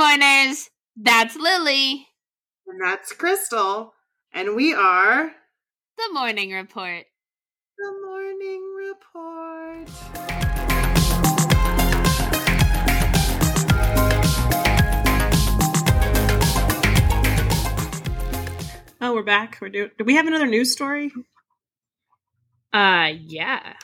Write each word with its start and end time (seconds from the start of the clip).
Mourners. 0.00 0.70
That's 0.96 1.36
Lillie. 1.36 2.08
And 2.66 2.80
that's 2.82 3.12
Krystal. 3.12 3.90
And 4.32 4.56
we 4.56 4.72
are 4.72 5.30
The 5.98 6.14
Morning 6.14 6.52
Report. 6.52 7.04
the 7.76 7.92
Morning 8.06 8.62
Report. 8.78 9.90
Oh, 19.02 19.12
we're 19.14 19.22
back. 19.22 19.58
We're 19.60 19.68
doing. 19.68 19.90
Do 19.98 20.04
we 20.04 20.14
have 20.14 20.26
another 20.26 20.46
news 20.46 20.72
story? 20.72 21.12
Uh, 22.72 23.10
yeah. 23.20 23.74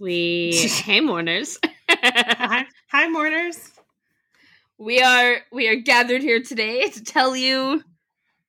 We, 0.00 0.56
hey, 0.84 1.00
mourners. 1.00 1.56
hi, 1.88 2.66
hi, 2.90 3.08
mourners. 3.08 3.71
We 4.82 5.00
are 5.00 5.36
we 5.52 5.68
are 5.68 5.76
gathered 5.76 6.22
here 6.22 6.42
today 6.42 6.88
to 6.88 7.04
tell 7.04 7.36
you 7.36 7.82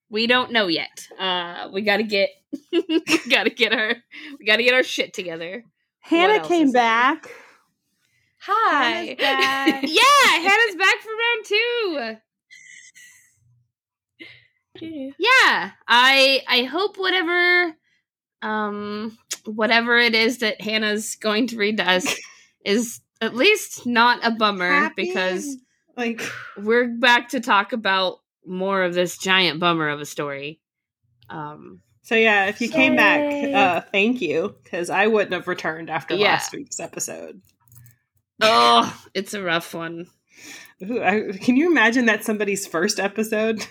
we 0.10 0.28
don't 0.28 0.52
know 0.52 0.68
yet. 0.68 1.08
Uh, 1.20 1.70
we 1.72 1.82
gotta 1.82 2.04
get 2.04 2.30
gotta 3.30 3.50
get 3.50 3.74
our 3.74 3.96
we 4.40 4.46
gotta 4.46 4.64
get 4.64 4.74
our 4.74 4.84
shit 4.84 5.14
together. 5.14 5.64
Hannah 6.00 6.46
came 6.46 6.72
there? 6.72 6.82
back. 6.82 7.30
Hi. 8.42 9.16
back. 9.16 9.84
yeah, 9.88 10.28
Hannah's 10.28 10.76
back 10.76 10.96
for 11.02 11.12
round 11.12 11.46
two. 11.46 12.18
Yeah, 15.18 15.72
I 15.88 16.42
I 16.48 16.64
hope 16.64 16.98
whatever 16.98 17.76
um 18.42 19.18
whatever 19.46 19.98
it 19.98 20.16
is 20.16 20.40
that 20.40 20.62
Hannah's 20.62 21.16
going 21.16 21.48
to 21.48 21.58
read 21.58 21.78
to 21.78 21.90
us 21.90 22.16
is 22.66 23.02
at 23.22 23.36
least 23.36 23.86
not 23.86 24.20
a 24.26 24.32
bummer 24.32 24.70
Happy 24.70 25.06
because 25.06 25.58
like 25.98 26.22
we're 26.58 26.88
back 26.88 27.30
to 27.30 27.40
talk 27.40 27.74
about 27.74 28.20
more 28.46 28.84
of 28.84 28.94
this 28.94 29.18
giant 29.18 29.60
bummer 29.60 29.90
of 29.90 30.00
a 30.02 30.06
story. 30.06 30.60
Um 31.30 31.82
so 32.04 32.16
yeah 32.16 32.48
if 32.48 32.60
you 32.60 32.68
came 32.68 32.98
back 32.98 33.54
uh 33.56 33.80
thank 33.94 34.20
you 34.20 34.54
because 34.62 34.90
i 34.90 35.08
wouldn't 35.08 35.32
have 35.32 35.48
returned 35.48 35.90
after 35.90 36.16
Yeah. 36.16 36.32
last 36.34 36.52
week's 36.52 36.82
episode 36.82 37.42
oh, 38.42 39.02
it's 39.14 39.34
a 39.34 39.42
rough 39.42 39.74
one. 39.74 40.08
Ooh, 40.84 41.02
I, 41.02 41.32
can 41.38 41.56
you 41.56 41.72
imagine 41.72 42.08
that 42.08 42.26
somebody's 42.26 42.68
first 42.68 43.00
episode 43.00 43.66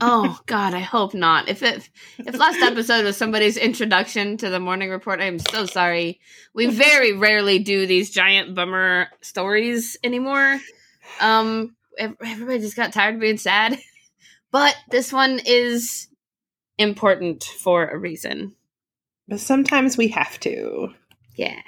Oh 0.00 0.38
god, 0.46 0.72
I 0.74 0.78
hope 0.80 1.12
not. 1.12 1.48
If 1.48 1.62
it 1.62 1.88
if 2.18 2.38
last 2.38 2.62
episode 2.62 3.04
was 3.04 3.16
somebody's 3.16 3.56
introduction 3.56 4.36
to 4.38 4.48
the 4.48 4.60
morning 4.60 4.88
report, 4.90 5.20
I'm 5.20 5.38
so 5.40 5.66
sorry. 5.66 6.20
We 6.54 6.66
very 6.68 7.12
rarely 7.12 7.58
do 7.58 7.86
these 7.86 8.10
giant 8.10 8.54
bummer 8.54 9.08
stories 9.20 9.96
anymore. 10.04 10.60
Um 11.20 11.76
everybody 11.98 12.58
just 12.58 12.76
got 12.76 12.92
tired 12.92 13.14
of 13.16 13.20
being 13.20 13.38
sad. 13.38 13.78
But 14.52 14.76
this 14.90 15.12
one 15.12 15.40
is 15.44 16.08
important 16.78 17.42
for 17.44 17.84
a 17.86 17.98
reason. 17.98 18.54
but 19.28 19.40
sometimes 19.40 19.96
we 19.98 20.08
have 20.08 20.38
to 20.40 20.90
Yeah. 21.34 21.60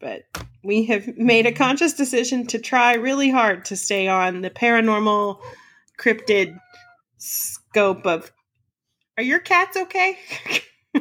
but 0.00 0.22
we 0.64 0.84
have 0.86 1.16
made 1.16 1.46
a 1.46 1.52
conscious 1.52 1.92
decision 1.92 2.46
to 2.48 2.58
try 2.58 2.94
really 2.94 3.30
hard 3.30 3.66
to 3.66 3.76
stay 3.76 4.08
on 4.08 4.40
the 4.40 4.50
paranormal 4.50 5.38
cryptid 6.00 6.58
scope 7.18 8.04
of 8.06 8.32
are 9.18 9.22
your 9.22 9.38
cats 9.38 9.76
okay 9.76 10.18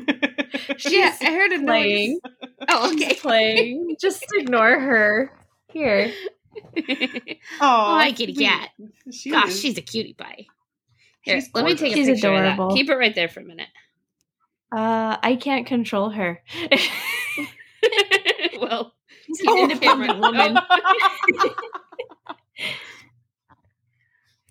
yeah, 0.87 1.15
I 1.21 1.31
heard 1.31 1.51
a 1.51 1.59
playing. 1.63 2.19
noise. 2.23 2.49
Oh, 2.69 2.93
okay. 2.93 3.15
Playing. 3.15 3.95
Just 3.99 4.23
ignore 4.35 4.79
her. 4.79 5.31
Here. 5.73 6.11
oh 6.77 6.79
hi, 7.59 8.11
kitty 8.11 8.33
sweet. 8.35 8.45
cat. 8.47 8.69
She 9.11 9.29
Gosh, 9.31 9.49
is- 9.49 9.59
she's 9.61 9.77
a 9.77 9.81
cutie 9.81 10.13
pie. 10.13 10.45
Here, 11.21 11.39
she's 11.39 11.49
let 11.53 11.65
me 11.65 11.75
take 11.75 11.93
a 11.93 11.95
She's 11.95 12.07
picture 12.07 12.33
of 12.33 12.57
that. 12.57 12.71
Keep 12.75 12.89
it 12.89 12.95
right 12.95 13.13
there 13.13 13.27
for 13.29 13.39
a 13.41 13.43
minute. 13.45 13.67
Uh, 14.71 15.17
I 15.21 15.35
can't 15.39 15.67
control 15.67 16.09
her. 16.09 16.41
well, 18.59 18.93
She's 19.27 19.41
an 19.47 19.57
independent 19.59 20.19
woman. 20.19 20.53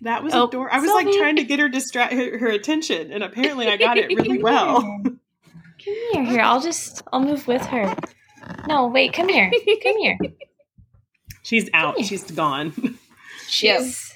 that 0.02 0.22
was 0.22 0.32
Oh, 0.34 0.46
adorable. 0.48 0.74
I 0.74 0.80
was 0.80 0.90
like 0.90 1.04
Sylvie. 1.06 1.18
trying 1.18 1.36
to 1.36 1.44
get 1.44 1.58
her 1.60 1.68
distract 1.68 2.12
her, 2.12 2.38
her 2.38 2.48
attention, 2.48 3.12
and 3.12 3.22
apparently 3.22 3.66
I 3.66 3.76
got 3.76 3.98
it 3.98 4.08
really 4.08 4.38
well. 4.42 4.80
Come 4.82 5.20
here, 6.12 6.24
here. 6.24 6.40
I'll 6.40 6.60
just 6.60 7.02
I'll 7.12 7.20
move 7.20 7.46
with 7.46 7.62
her. 7.66 7.94
No, 8.68 8.86
wait, 8.88 9.12
come 9.12 9.28
here. 9.28 9.50
Come 9.82 9.96
here. 9.98 10.18
She's 11.42 11.68
out. 11.74 11.96
here. 11.98 12.06
She's 12.06 12.30
gone. 12.30 12.98
She's 13.48 14.14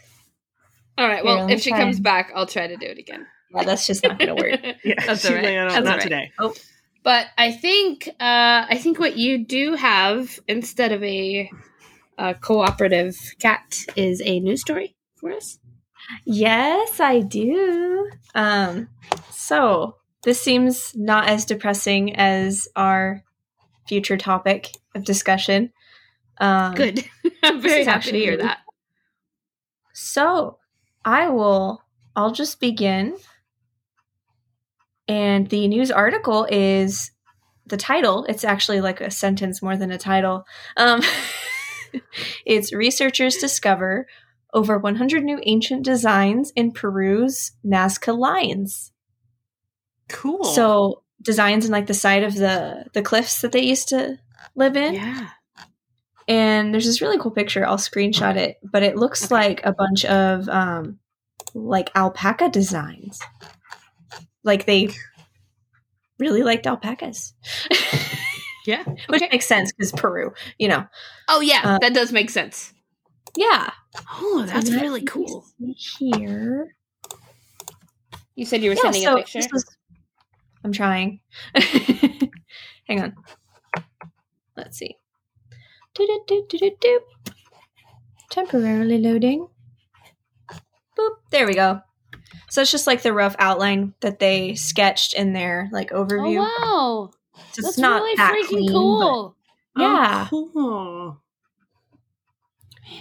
All 0.99 1.07
right. 1.09 1.25
Well, 1.25 1.39
let 1.39 1.47
me 1.47 1.55
if 1.55 1.63
she 1.63 1.71
try. 1.71 1.81
comes 1.81 1.99
back, 2.01 2.33
I'll 2.35 2.47
try 2.47 2.67
to 2.67 2.77
do 2.77 2.87
it 2.87 2.99
again. 2.99 3.27
yeah, 3.55 3.65
that's 3.65 3.87
just 3.87 4.03
not 4.05 4.19
gonna 4.19 4.35
work. 4.35 4.61
yeah, 4.85 5.05
That's 5.07 5.25
all 5.27 5.35
right. 5.35 5.45
ran 5.45 5.67
out- 5.67 5.73
That's 5.73 5.85
not 5.85 5.93
all 5.93 5.99
right. 5.99 6.03
today. 6.03 6.33
But 7.03 7.27
I 7.37 7.53
think 7.53 8.09
uh, 8.21 8.65
I 8.69 8.79
think 8.81 8.99
what 8.99 9.17
you 9.17 9.45
do 9.45 9.75
have 9.75 10.39
instead 10.49 10.93
of 10.93 11.03
a, 11.03 11.51
a 12.17 12.35
cooperative 12.35 13.17
cat 13.41 13.79
is 13.97 14.23
a 14.25 14.41
news 14.41 14.63
story 14.63 14.95
for 15.17 15.33
us. 15.33 15.59
Yes, 16.25 17.01
I 17.01 17.21
do. 17.21 18.11
Um, 18.35 18.89
so 19.31 19.97
this 20.23 20.41
seems 20.41 20.93
not 20.95 21.29
as 21.29 21.45
depressing 21.45 22.17
as 22.17 22.69
our 22.77 23.23
future 23.87 24.17
topic 24.17 24.71
of 24.95 25.05
discussion. 25.05 25.73
Um, 26.39 26.75
Good. 26.75 27.05
I'm 27.43 27.61
very 27.61 27.85
happy 27.85 28.13
to 28.13 28.19
hear 28.19 28.37
that. 28.39 28.59
So 29.93 30.59
I 31.05 31.29
will. 31.29 31.83
I'll 32.17 32.33
just 32.33 32.61
begin. 32.61 33.17
And 35.07 35.49
the 35.49 35.69
news 35.69 35.91
article 35.91 36.47
is 36.51 37.11
the 37.67 37.77
title. 37.77 38.25
It's 38.29 38.45
actually 38.45 38.81
like 38.81 39.01
a 39.01 39.11
sentence 39.11 39.63
more 39.63 39.77
than 39.77 39.91
a 39.91 39.99
title. 39.99 40.47
Um, 40.77 41.03
it's 42.47 42.73
researchers 42.73 43.37
discover 43.37 44.07
over 44.53 44.79
100 44.79 45.25
new 45.25 45.41
ancient 45.43 45.85
designs 45.85 46.53
in 46.55 46.73
Peru's 46.73 47.53
Nazca 47.65 48.17
Lines. 48.17 48.93
Cool. 50.09 50.45
So 50.45 51.03
designs 51.21 51.65
in 51.65 51.73
like 51.73 51.87
the 51.87 51.95
side 51.95 52.23
of 52.23 52.35
the 52.35 52.85
the 52.93 53.03
cliffs 53.03 53.41
that 53.41 53.53
they 53.53 53.63
used 53.63 53.89
to 53.89 54.19
live 54.55 54.77
in. 54.77 54.95
Yeah. 54.95 55.29
And 56.29 56.73
there's 56.73 56.87
this 56.87 57.01
really 57.03 57.19
cool 57.19 57.31
picture. 57.31 57.67
I'll 57.67 57.77
screenshot 57.77 58.37
it, 58.37 58.59
but 58.63 58.83
it 58.83 58.97
looks 58.97 59.25
Okay. 59.25 59.35
like 59.35 59.65
a 59.67 59.73
bunch 59.73 60.05
of 60.07 60.49
um 60.49 60.99
like 61.55 61.91
alpaca 61.95 62.49
designs. 62.49 63.21
Like 64.43 64.67
they 64.67 64.91
really 66.19 66.43
liked 66.43 66.67
alpacas. 66.67 67.35
Yeah. 68.67 68.83
Which 69.11 69.21
makes 69.31 69.45
sense 69.45 69.71
because 69.73 69.93
Peru, 69.93 70.33
you 70.59 70.69
know. 70.69 70.87
Oh 71.29 71.43
yeah, 71.43 71.61
Uh, 71.65 71.79
that 71.81 71.93
does 71.93 72.13
make 72.13 72.31
sense. 72.31 72.73
Yeah. 73.37 73.71
Oh, 74.11 74.45
that's 74.49 74.71
So 74.71 74.81
really 74.81 75.03
cool. 75.03 75.45
Here. 75.99 76.75
You 78.37 78.47
said 78.47 78.63
you 78.63 78.71
were 78.71 78.77
Yeah, 78.77 78.81
sending 78.85 79.03
so 79.03 79.13
a 79.13 79.17
picture. 79.19 79.41
was- 79.53 79.77
I'm 80.65 80.73
trying. 80.73 81.21
Hang 82.89 83.03
on. 83.03 83.15
Let's 84.57 84.79
see. 84.79 84.97
Temporarily 88.31 88.99
loading. 88.99 89.49
Boop. 90.99 91.11
There 91.31 91.47
we 91.47 91.55
go. 91.55 91.81
So 92.51 92.63
it's 92.63 92.71
just 92.71 92.87
like 92.87 93.03
the 93.03 93.13
rough 93.13 93.35
outline 93.39 93.95
that 94.01 94.19
they 94.19 94.55
sketched 94.55 95.15
in 95.15 95.33
their 95.33 95.69
like 95.73 95.91
overview. 95.91 96.39
Oh 96.39 97.07
wow, 97.07 97.11
So 97.53 97.63
that's 97.63 97.69
it's 97.71 97.79
not 97.79 98.03
really 98.03 98.17
that 98.17 98.33
freaking 98.33 98.49
clean, 98.49 98.67
but- 98.67 98.73
cool. 98.73 99.37
yeah. 99.77 100.29
Oh, 100.33 100.51
cool. 100.53 101.21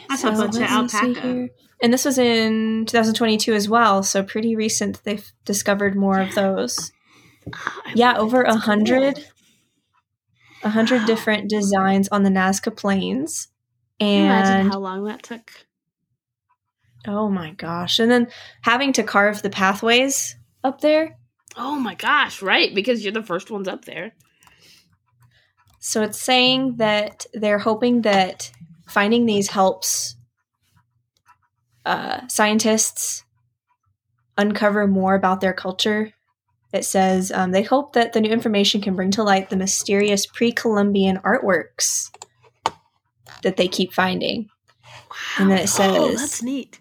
That's 0.09 0.21
So 0.21 0.29
a 0.29 0.31
bunch 0.31 0.55
of 0.55 0.61
let 0.61 0.71
alpaca. 0.71 1.47
And 1.81 1.93
this 1.93 2.05
was 2.05 2.17
in 2.17 2.85
2022 2.85 3.53
as 3.53 3.67
well, 3.67 4.01
so 4.03 4.23
pretty 4.23 4.55
recent. 4.55 5.03
They've 5.03 5.29
discovered 5.45 5.95
more 5.95 6.19
of 6.21 6.33
those. 6.33 6.91
Ah, 7.53 7.81
I 7.85 7.91
Yeah, 7.95 8.17
over 8.17 8.41
a 8.41 8.53
that's 8.53 8.65
cool. 8.65 8.73
A 10.63 10.69
hundred 10.69 11.01
Wow. 11.01 11.05
different 11.07 11.49
designs 11.49 12.07
on 12.09 12.23
the 12.23 12.29
Nazca 12.29 12.75
Plains, 12.75 13.47
you 13.99 14.23
Imagine 14.23 14.59
and 14.61 14.71
how 14.71 14.79
long 14.79 15.03
that 15.05 15.23
took. 15.23 15.51
oh 17.07 17.29
my 17.29 17.51
gosh! 17.51 17.99
And 17.99 18.09
then 18.11 18.27
having 18.61 18.93
to 18.93 19.03
carve 19.03 19.41
the 19.41 19.49
pathways 19.49 20.35
up 20.63 20.81
there. 20.81 21.17
Oh 21.57 21.75
my 21.75 21.95
gosh, 21.95 22.41
right? 22.41 22.73
Because 22.73 23.03
you're 23.03 23.13
the 23.13 23.23
first 23.23 23.51
ones 23.51 23.67
up 23.67 23.85
there. 23.85 24.13
So 25.79 26.01
it's 26.01 26.19
saying 26.19 26.77
that 26.77 27.25
they're 27.33 27.59
hoping 27.59 28.01
that 28.03 28.51
finding 28.87 29.25
these 29.25 29.49
helps 29.49 30.15
uh, 31.85 32.25
scientists 32.27 33.23
uncover 34.37 34.87
more 34.87 35.13
about 35.13 35.41
their 35.41 35.53
culture. 35.53 36.13
It 36.73 36.85
says 36.85 37.31
um, 37.31 37.51
they 37.51 37.61
hope 37.61 37.93
that 37.93 38.13
the 38.13 38.21
new 38.21 38.31
information 38.31 38.81
can 38.81 38.95
bring 38.95 39.11
to 39.11 39.23
light 39.23 39.49
the 39.49 39.55
mysterious 39.55 40.25
pre 40.25 40.51
Columbian 40.51 41.19
artworks 41.19 42.09
that 43.43 43.57
they 43.57 43.67
keep 43.67 43.93
finding. 43.93 44.49
Wow. 44.83 45.17
And 45.37 45.51
then 45.51 45.59
it 45.59 45.63
oh, 45.63 46.09
says- 46.09 46.19
that's 46.19 46.43
neat. 46.43 46.79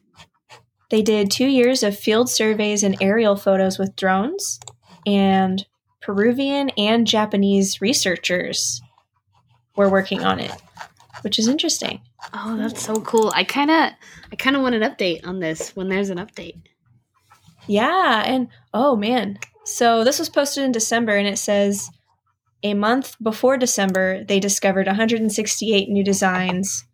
They 0.91 1.03
did 1.03 1.31
two 1.31 1.47
years 1.47 1.83
of 1.83 1.99
field 1.99 2.29
surveys 2.29 2.83
and 2.83 2.99
aerial 3.01 3.35
photos 3.35 3.79
with 3.79 3.97
drones, 3.97 4.61
and 5.07 5.65
Peruvian 6.03 6.69
and 6.77 7.07
Japanese 7.07 7.81
researchers 7.81 8.83
were 9.75 9.89
working 9.89 10.23
on 10.23 10.39
it, 10.39 10.53
which 11.23 11.39
is 11.39 11.49
interesting. 11.49 12.03
Oh, 12.35 12.59
that's 12.59 12.83
so 12.83 12.97
cool. 12.97 13.33
I 13.35 13.43
kind 13.43 13.71
of, 13.71 13.93
I 14.31 14.37
kind 14.37 14.55
of 14.55 14.61
want 14.61 14.75
an 14.75 14.83
update 14.83 15.27
on 15.27 15.41
this 15.41 15.75
when 15.75 15.89
there's 15.89 16.11
an 16.11 16.19
update. 16.19 16.61
Yeah, 17.67 18.23
and 18.27 18.49
oh 18.75 18.95
man. 18.95 19.39
So 19.65 20.05
this 20.05 20.19
was 20.19 20.29
posted 20.29 20.65
in 20.65 20.73
December 20.73 21.17
and 21.17 21.29
it 21.29 21.39
says 21.39 21.89
a 22.63 22.75
month 22.75 23.17
before 23.23 23.57
December 23.57 24.25
they 24.25 24.41
discovered 24.41 24.87
168 24.87 25.89
new 25.89 26.05
designs 26.05 26.85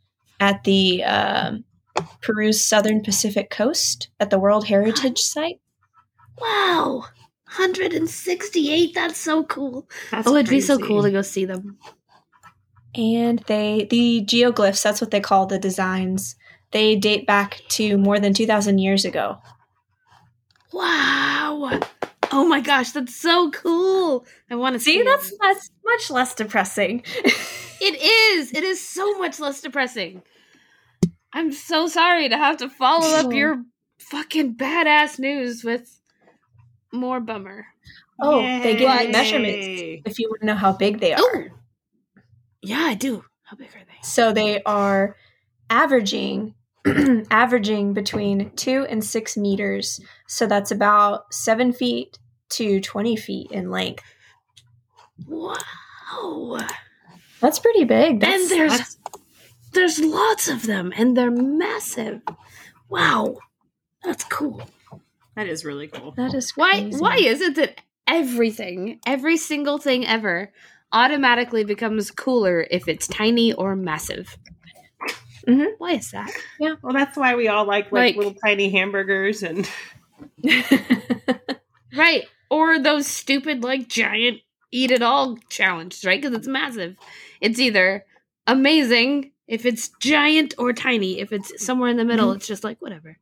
at 0.40 0.64
the 0.64 1.04
um, 1.04 1.64
Peru's 2.20 2.64
southern 2.64 3.02
Pacific 3.02 3.50
coast 3.50 4.08
at 4.20 4.30
the 4.30 4.38
World 4.38 4.66
Heritage 4.66 5.18
Site. 5.18 5.60
Wow, 6.40 7.04
168. 7.56 8.94
That's 8.94 9.18
so 9.18 9.44
cool. 9.44 9.88
That's 10.10 10.28
oh, 10.28 10.36
it'd 10.36 10.50
be 10.50 10.60
so 10.60 10.78
cool 10.78 11.02
to 11.02 11.10
go 11.10 11.22
see 11.22 11.44
them. 11.44 11.78
And 12.94 13.40
they 13.40 13.86
the 13.90 14.24
geoglyphs, 14.24 14.82
that's 14.82 15.00
what 15.00 15.10
they 15.10 15.20
call 15.20 15.46
the 15.46 15.58
designs. 15.58 16.36
They 16.70 16.96
date 16.96 17.26
back 17.26 17.62
to 17.70 17.96
more 17.96 18.20
than 18.20 18.34
2000 18.34 18.78
years 18.78 19.04
ago. 19.04 19.38
Wow. 20.72 21.57
Oh 22.38 22.46
my 22.46 22.60
gosh, 22.60 22.92
that's 22.92 23.16
so 23.16 23.50
cool. 23.50 24.24
I 24.48 24.54
want 24.54 24.74
to 24.74 24.78
see. 24.78 24.98
See, 24.98 25.02
that's 25.02 25.32
it. 25.32 25.38
that's 25.40 25.70
much 25.84 26.08
less 26.08 26.34
depressing. 26.34 27.02
It 27.80 27.94
is. 27.94 28.52
It 28.52 28.64
is 28.64 28.84
so 28.84 29.18
much 29.18 29.38
less 29.38 29.60
depressing. 29.60 30.22
I'm 31.32 31.52
so 31.52 31.86
sorry 31.86 32.28
to 32.28 32.36
have 32.36 32.56
to 32.56 32.68
follow 32.68 33.06
up 33.14 33.32
your 33.32 33.62
fucking 34.00 34.56
badass 34.56 35.20
news 35.20 35.62
with 35.62 36.00
more 36.92 37.20
bummer. 37.20 37.66
oh, 38.20 38.40
they 38.40 38.72
give 38.72 38.88
Yay. 38.88 39.06
you 39.06 39.12
measurements 39.12 39.66
if 40.06 40.18
you 40.18 40.28
want 40.28 40.40
to 40.40 40.46
know 40.46 40.56
how 40.56 40.72
big 40.72 40.98
they 40.98 41.12
are. 41.12 41.20
Oh, 41.22 41.44
yeah, 42.62 42.80
I 42.80 42.94
do. 42.94 43.24
How 43.44 43.56
big 43.56 43.68
are 43.68 43.84
they? 43.86 43.98
So 44.02 44.32
they 44.32 44.60
are 44.64 45.14
averaging 45.70 46.56
averaging 47.30 47.92
between 47.94 48.50
two 48.56 48.86
and 48.88 49.04
six 49.04 49.36
meters. 49.36 50.00
So 50.26 50.48
that's 50.48 50.72
about 50.72 51.32
seven 51.32 51.72
feet 51.72 52.18
to 52.50 52.80
twenty 52.80 53.16
feet 53.16 53.50
in 53.52 53.70
length. 53.70 54.04
Wow. 55.26 56.58
That's 57.40 57.58
pretty 57.58 57.84
big. 57.84 58.20
That's, 58.20 58.42
and 58.42 58.50
there's 58.50 58.70
That's- 58.72 58.96
there's 59.72 59.98
lots 60.00 60.48
of 60.48 60.66
them, 60.66 60.92
and 60.96 61.16
they're 61.16 61.30
massive. 61.30 62.22
Wow, 62.88 63.36
that's 64.02 64.24
cool. 64.24 64.62
That 65.36 65.46
is 65.46 65.64
really 65.64 65.88
cool. 65.88 66.12
that 66.16 66.34
is 66.34 66.52
Why 66.56 66.80
crazy. 66.80 66.98
why 66.98 67.16
is 67.16 67.40
it 67.42 67.54
that 67.56 67.80
everything, 68.06 68.98
every 69.06 69.36
single 69.36 69.76
thing 69.78 70.06
ever, 70.06 70.50
automatically 70.92 71.64
becomes 71.64 72.10
cooler 72.10 72.66
if 72.70 72.88
it's 72.88 73.06
tiny 73.06 73.52
or 73.52 73.76
massive? 73.76 74.36
Mhm. 75.46 75.72
Why 75.78 75.92
is 75.92 76.10
that? 76.12 76.30
Yeah. 76.58 76.74
Well, 76.82 76.92
that's 76.94 77.16
why 77.16 77.36
we 77.36 77.48
all 77.48 77.66
like 77.66 77.92
like, 77.92 78.14
Like- 78.14 78.16
little 78.16 78.34
tiny 78.34 78.70
hamburgers 78.70 79.42
and 79.42 79.68
Right. 80.42 80.64
Or 82.50 82.78
those 82.78 83.06
stupid, 83.06 83.62
like, 83.62 83.88
giant 83.88 84.40
eat 84.70 84.90
it 84.90 85.02
all 85.02 85.36
challenges, 85.48 86.04
right? 86.04 86.20
Because 86.20 86.36
it's 86.36 86.46
massive. 86.48 86.96
It's 87.40 87.58
either 87.58 88.04
amazing 88.46 89.32
if 89.46 89.64
it's 89.66 89.88
giant 90.00 90.54
or 90.58 90.72
tiny. 90.72 91.20
If 91.20 91.32
it's 91.32 91.64
somewhere 91.64 91.88
in 91.90 91.96
the 91.96 92.04
middle, 92.04 92.32
it's 92.32 92.46
just 92.46 92.64
like, 92.64 92.80
whatever. 92.80 93.18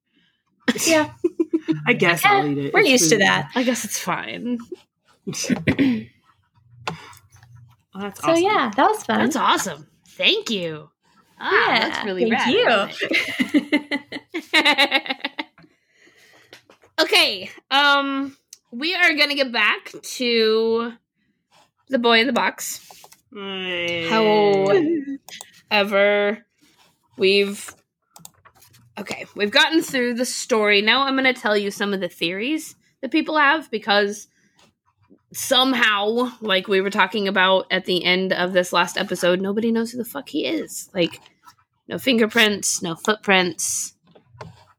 yeah, 0.86 1.10
I 1.86 1.92
guess 1.92 2.24
Yeah, 2.24 2.32
I'll 2.32 2.46
eat 2.46 2.58
it. 2.58 2.74
we're 2.74 2.80
It's 2.80 2.90
used 2.90 3.10
to 3.10 3.18
that. 3.18 3.50
I 3.54 3.62
guess 3.62 3.84
it's 3.84 3.98
fine. 3.98 4.58
Oh, 7.94 8.00
that's 8.02 8.20
So 8.20 8.32
awesome. 8.32 8.42
yeah, 8.44 8.70
that 8.76 8.90
was 8.90 9.02
fun. 9.04 9.18
That's 9.20 9.36
awesome. 9.36 9.86
Thank 10.10 10.50
you. 10.50 10.90
Ah, 11.40 11.72
yeah, 11.72 11.88
that's 11.88 12.04
really 12.04 12.30
thank 12.30 12.46
rad. 12.46 12.90
you. 14.52 15.16
okay. 17.00 17.50
Um 17.70 18.36
we 18.70 18.94
are 18.94 19.14
gonna 19.14 19.34
get 19.34 19.52
back 19.52 19.92
to 20.02 20.92
the 21.88 21.98
boy 21.98 22.20
in 22.20 22.26
the 22.26 22.32
box. 22.32 22.80
However, 25.70 26.44
we've 27.16 27.74
okay, 28.98 29.26
we've 29.34 29.50
gotten 29.50 29.82
through 29.82 30.14
the 30.14 30.24
story. 30.24 30.82
Now 30.82 31.02
I'm 31.02 31.16
gonna 31.16 31.32
tell 31.32 31.56
you 31.56 31.70
some 31.70 31.92
of 31.92 32.00
the 32.00 32.08
theories 32.08 32.74
that 33.02 33.10
people 33.10 33.36
have 33.36 33.70
because 33.70 34.28
somehow, 35.32 36.30
like 36.40 36.68
we 36.68 36.80
were 36.80 36.90
talking 36.90 37.28
about 37.28 37.66
at 37.70 37.84
the 37.84 38.04
end 38.04 38.32
of 38.32 38.52
this 38.52 38.72
last 38.72 38.96
episode, 38.96 39.40
nobody 39.40 39.70
knows 39.70 39.92
who 39.92 39.98
the 39.98 40.04
fuck 40.04 40.28
he 40.28 40.46
is. 40.46 40.88
Like 40.94 41.20
no 41.88 41.98
fingerprints, 41.98 42.82
no 42.82 42.94
footprints, 42.94 43.94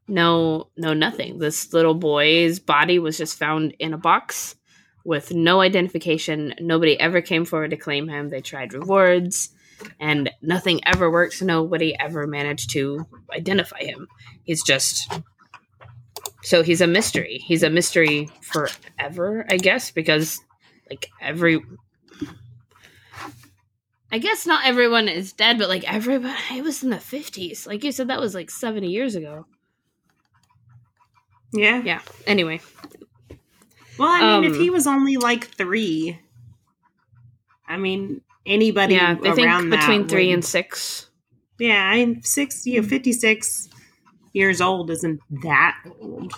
no 0.08 0.70
no 0.76 0.94
nothing. 0.94 1.38
This 1.38 1.72
little 1.72 1.94
boy's 1.94 2.58
body 2.58 2.98
was 2.98 3.18
just 3.18 3.38
found 3.38 3.74
in 3.78 3.94
a 3.94 3.98
box 3.98 4.56
with 5.04 5.32
no 5.32 5.60
identification. 5.60 6.54
Nobody 6.60 6.98
ever 6.98 7.20
came 7.20 7.44
forward 7.44 7.70
to 7.70 7.76
claim 7.76 8.08
him. 8.08 8.28
They 8.28 8.40
tried 8.40 8.74
rewards 8.74 9.50
and 10.00 10.30
nothing 10.42 10.80
ever 10.86 11.10
worked. 11.10 11.40
Nobody 11.42 11.96
ever 11.98 12.26
managed 12.26 12.70
to 12.70 13.06
identify 13.34 13.80
him. 13.80 14.08
He's 14.42 14.62
just 14.62 15.10
so 16.42 16.62
he's 16.62 16.80
a 16.80 16.86
mystery. 16.86 17.42
He's 17.44 17.62
a 17.62 17.70
mystery 17.70 18.30
forever, 18.42 19.46
I 19.50 19.56
guess, 19.56 19.90
because 19.90 20.40
like 20.88 21.10
every 21.20 21.62
I 24.10 24.18
guess 24.18 24.46
not 24.46 24.64
everyone 24.64 25.08
is 25.08 25.32
dead, 25.32 25.58
but 25.58 25.68
like 25.68 25.90
everybody 25.90 26.34
it 26.56 26.64
was 26.64 26.82
in 26.82 26.90
the 26.90 26.98
fifties. 26.98 27.66
Like 27.66 27.84
you 27.84 27.92
said, 27.92 28.08
that 28.08 28.20
was 28.20 28.34
like 28.34 28.50
seventy 28.50 28.88
years 28.88 29.14
ago. 29.14 29.46
Yeah. 31.52 31.82
Yeah. 31.82 32.00
Anyway. 32.26 32.60
Well, 33.98 34.08
I 34.08 34.40
mean, 34.40 34.44
if 34.50 34.56
Um, 34.56 34.60
he 34.60 34.70
was 34.70 34.86
only 34.86 35.16
like 35.16 35.48
three, 35.56 36.18
I 37.66 37.76
mean, 37.76 38.20
anybody 38.46 38.94
Yeah, 38.94 39.16
I 39.22 39.34
think 39.34 39.70
between 39.70 40.06
three 40.08 40.28
would- 40.28 40.34
and 40.34 40.44
six. 40.44 41.10
yeah, 41.58 41.90
I'm 41.90 42.22
six, 42.22 42.64
you 42.66 42.80
know, 42.80 42.86
fifty-six 42.86 43.68
years 44.32 44.60
old 44.60 44.90
isn't 44.90 45.20
that 45.42 45.76
old. 46.00 46.32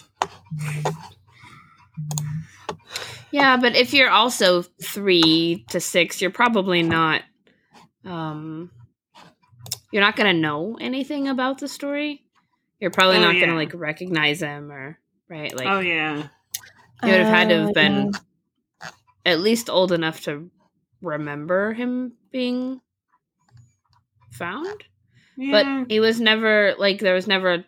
Yeah, 3.30 3.56
but 3.58 3.76
if 3.76 3.94
you're 3.94 4.10
also 4.10 4.62
three 4.82 5.64
to 5.70 5.80
six, 5.80 6.20
you're 6.20 6.30
probably 6.30 6.82
not 6.82 7.22
um 8.04 8.70
you're 9.92 10.02
not 10.02 10.16
gonna 10.16 10.32
know 10.32 10.78
anything 10.80 11.28
about 11.28 11.58
the 11.58 11.68
story. 11.68 12.24
You're 12.80 12.90
probably 12.90 13.18
Oh, 13.18 13.20
not 13.22 13.34
yeah. 13.36 13.40
gonna 13.46 13.54
like 13.56 13.72
recognize 13.74 14.40
him 14.40 14.72
or 14.72 14.98
right, 15.30 15.56
like 15.56 15.66
oh 15.66 15.80
yeah, 15.80 16.28
he 17.02 17.10
would 17.10 17.20
have 17.20 17.28
had 17.28 17.48
to 17.48 17.54
Uh, 17.56 17.66
have 17.66 17.74
been 17.74 18.12
at 19.24 19.40
least 19.40 19.70
old 19.70 19.92
enough 19.92 20.22
to 20.22 20.50
remember 21.02 21.72
him 21.72 22.16
being 22.30 22.80
found. 24.32 24.84
yeah. 25.36 25.84
But 25.84 25.90
he 25.90 26.00
was 26.00 26.20
never 26.20 26.74
like 26.78 27.00
there 27.00 27.14
was 27.14 27.26
never 27.26 27.64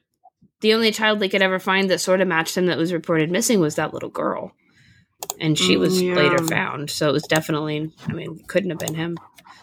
the 0.60 0.74
only 0.74 0.92
child 0.92 1.20
they 1.20 1.28
could 1.28 1.42
ever 1.42 1.58
find 1.58 1.90
that 1.90 2.00
sort 2.00 2.20
of 2.20 2.28
matched 2.28 2.56
him 2.56 2.66
that 2.66 2.78
was 2.78 2.92
reported 2.92 3.30
missing 3.30 3.60
was 3.60 3.76
that 3.76 3.94
little 3.94 4.10
girl. 4.10 4.52
And 5.40 5.58
she 5.58 5.76
was 5.76 6.02
Mm, 6.02 6.06
yeah. 6.06 6.14
later 6.14 6.42
found. 6.42 6.90
So 6.90 7.08
it 7.08 7.12
was 7.12 7.26
definitely 7.26 7.92
I 8.08 8.12
mean, 8.12 8.44
couldn't 8.48 8.70
have 8.70 8.78
been 8.78 8.94
him. 8.94 9.16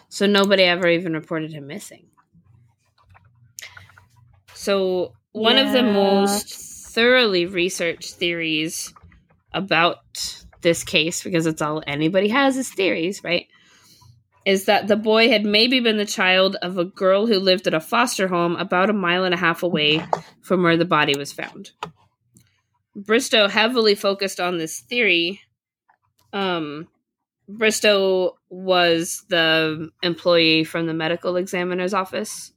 So 0.08 0.26
nobody 0.26 0.64
ever 0.64 0.88
even 0.88 1.14
reported 1.14 1.52
him 1.52 1.66
missing. 1.66 2.10
So 4.54 5.14
one 5.32 5.58
of 5.58 5.72
the 5.72 5.82
most 5.82 6.69
thoroughly 6.92 7.46
researched 7.46 8.14
theories 8.14 8.92
about 9.52 9.98
this 10.60 10.84
case, 10.84 11.22
because 11.22 11.46
it's 11.46 11.62
all 11.62 11.82
anybody 11.86 12.28
has 12.28 12.56
is 12.56 12.68
theories, 12.68 13.24
right? 13.24 13.46
Is 14.44 14.66
that 14.66 14.88
the 14.88 14.96
boy 14.96 15.28
had 15.28 15.44
maybe 15.44 15.80
been 15.80 15.96
the 15.98 16.06
child 16.06 16.56
of 16.62 16.78
a 16.78 16.84
girl 16.84 17.26
who 17.26 17.38
lived 17.38 17.66
at 17.66 17.74
a 17.74 17.80
foster 17.80 18.28
home 18.28 18.56
about 18.56 18.90
a 18.90 18.94
mile 18.94 19.24
and 19.24 19.34
a 19.34 19.38
half 19.38 19.62
away 19.62 20.04
from 20.42 20.62
where 20.62 20.76
the 20.76 20.84
body 20.84 21.16
was 21.16 21.32
found. 21.32 21.70
Bristow 22.96 23.48
heavily 23.48 23.94
focused 23.94 24.40
on 24.40 24.58
this 24.58 24.80
theory. 24.80 25.40
Um, 26.32 26.88
Bristow 27.48 28.38
was 28.48 29.24
the 29.28 29.90
employee 30.02 30.64
from 30.64 30.86
the 30.86 30.94
medical 30.94 31.36
examiner's 31.36 31.94
office. 31.94 32.52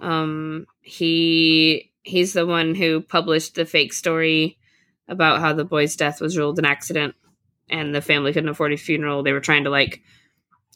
Um, 0.00 0.66
he 0.82 1.92
he's 2.04 2.32
the 2.32 2.46
one 2.46 2.74
who 2.76 3.00
published 3.00 3.56
the 3.56 3.64
fake 3.66 3.92
story 3.92 4.58
about 5.08 5.40
how 5.40 5.52
the 5.52 5.64
boy's 5.64 5.96
death 5.96 6.20
was 6.20 6.38
ruled 6.38 6.58
an 6.58 6.64
accident 6.64 7.14
and 7.68 7.94
the 7.94 8.00
family 8.00 8.32
couldn't 8.32 8.48
afford 8.48 8.72
a 8.72 8.76
funeral. 8.76 9.22
They 9.22 9.32
were 9.32 9.40
trying 9.40 9.64
to 9.64 9.70
like 9.70 10.02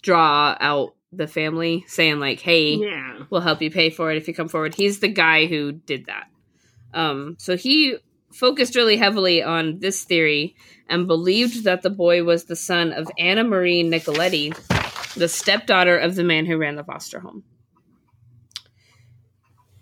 draw 0.03 0.57
out 0.61 0.95
the 1.13 1.27
family, 1.27 1.85
saying 1.87 2.19
like, 2.21 2.41
"Hey, 2.41 2.75
Yeah. 2.75 3.25
we'll 3.31 3.41
help 3.41 3.63
you 3.63 3.71
pay 3.71 3.89
for 3.91 4.11
it 4.11 4.17
if 4.19 4.29
you 4.29 4.35
come 4.35 4.49
forward." 4.49 4.75
He's 4.75 5.01
the 5.01 5.09
guy 5.09 5.47
who 5.47 5.73
did 5.73 6.07
that. 6.07 6.27
Um, 6.93 7.37
so 7.39 7.57
he 7.57 7.97
focused 8.33 8.77
really 8.77 8.97
heavily 8.97 9.43
on 9.43 9.79
this 9.79 10.05
theory 10.05 10.55
and 10.89 11.07
believed 11.07 11.65
that 11.65 11.83
the 11.83 11.91
boy 11.91 12.25
was 12.25 12.45
the 12.45 12.57
son 12.57 12.93
of 12.93 13.09
Anna 13.19 13.45
Marie 13.45 13.83
Nicoletti, 13.83 14.55
the 15.15 15.29
stepdaughter 15.29 15.97
of 15.97 16.15
the 16.15 16.25
man 16.25 16.45
who 16.47 16.59
ran 16.59 16.77
the 16.77 16.85
foster 16.85 17.21
home. 17.21 17.43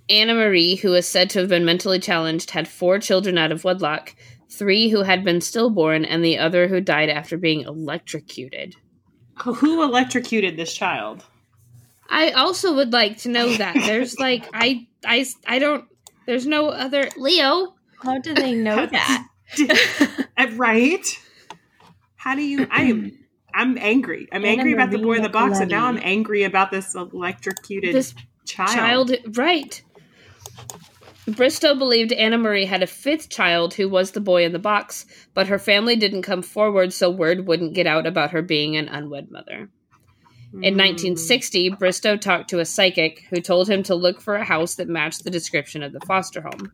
Anna 0.09 0.35
Marie, 0.35 0.77
who 0.77 0.95
is 0.95 1.07
said 1.07 1.31
to 1.31 1.41
have 1.41 1.49
been 1.49 1.65
mentally 1.65 1.99
challenged, 1.99 2.51
had 2.51 2.69
four 2.69 2.99
children 2.99 3.39
out 3.39 3.53
of 3.53 3.65
wedlock, 3.65 4.15
three 4.51 4.89
who 4.89 5.03
had 5.03 5.25
been 5.25 5.41
stillborn, 5.41 6.05
and 6.05 6.25
the 6.25 6.39
other 6.39 6.69
who 6.69 6.81
died 6.81 7.09
after 7.09 7.37
being 7.37 7.63
electrocuted. 7.63 8.77
Who 9.43 9.83
electrocuted 9.83 10.57
this 10.57 10.73
child? 10.73 11.25
I 12.09 12.31
also 12.31 12.75
would 12.75 12.93
like 12.93 13.19
to 13.19 13.29
know 13.29 13.53
that. 13.57 13.75
There's 13.75 14.19
like 14.19 14.49
I 14.55 14.87
I 15.05 15.27
I 15.47 15.59
don't 15.59 15.85
there's 16.27 16.47
no 16.47 16.69
other 16.69 17.09
Leo. 17.17 17.75
How 18.03 18.19
do 18.19 18.35
they 18.35 18.55
know 18.55 18.87
that? 18.87 19.27
Uh, 20.39 20.49
right? 20.57 21.07
How 22.17 22.35
do 22.35 22.43
you? 22.43 22.67
I 22.71 22.83
am. 22.83 23.17
I'm 23.55 23.79
angry. 23.79 24.29
I'm 24.33 24.45
Anna 24.45 24.59
angry 24.59 24.73
about 24.73 24.91
the 24.91 24.99
boy 24.99 25.15
in 25.15 25.23
the 25.23 25.29
box, 25.29 25.61
and 25.61 25.71
now 25.71 25.87
I'm 25.87 25.99
angry 26.03 26.43
about 26.43 26.71
this 26.71 26.95
electrocuted 26.95 27.95
This 27.95 28.13
child. 28.45 29.09
child 29.11 29.39
right. 29.39 29.83
Bristow 31.27 31.75
believed 31.75 32.13
Anna 32.13 32.39
Marie 32.39 32.67
had 32.67 32.85
a 32.85 32.87
fifth 32.87 33.29
child 33.29 33.75
who 33.75 33.89
was 33.89 34.13
the 34.13 34.21
boy 34.21 34.45
in 34.45 34.53
the 34.53 34.61
box, 34.61 35.07
but 35.35 35.49
her 35.49 35.59
family 35.59 35.97
didn't 35.97 36.23
come 36.23 36.43
forward, 36.43 36.93
so 36.93 37.11
word 37.11 37.47
wouldn't 37.47 37.75
get 37.75 37.87
out 37.87 38.07
about 38.07 38.31
her 38.31 38.43
being 38.43 38.77
an 38.77 38.89
unwed 38.89 39.31
mother. 39.31 39.69
In 40.53 40.75
Hmm. 40.75 40.81
1960, 40.81 41.71
Bristow 41.71 42.17
talked 42.17 42.49
to 42.51 42.61
a 42.61 42.65
psychic 42.65 43.25
who 43.31 43.41
told 43.41 43.69
him 43.69 43.83
to 43.85 43.95
look 43.97 44.21
for 44.21 44.37
a 44.37 44.45
house 44.45 44.77
that 44.77 44.89
matched 44.89 45.25
the 45.25 45.31
description 45.31 45.83
of 45.83 45.93
the 45.93 46.01
foster 46.07 46.43
home. 46.43 46.73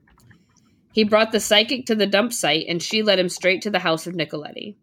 He 0.93 1.05
brought 1.05 1.33
the 1.33 1.41
psychic 1.41 1.87
to 1.87 1.95
the 1.95 2.07
dump 2.07 2.35
site 2.35 2.67
and 2.69 2.83
she 2.83 3.03
led 3.03 3.19
him 3.19 3.31
straight 3.31 3.62
to 3.62 3.71
the 3.71 3.79
house 3.79 4.07
of 4.07 4.15
Nicoletti. 4.15 4.77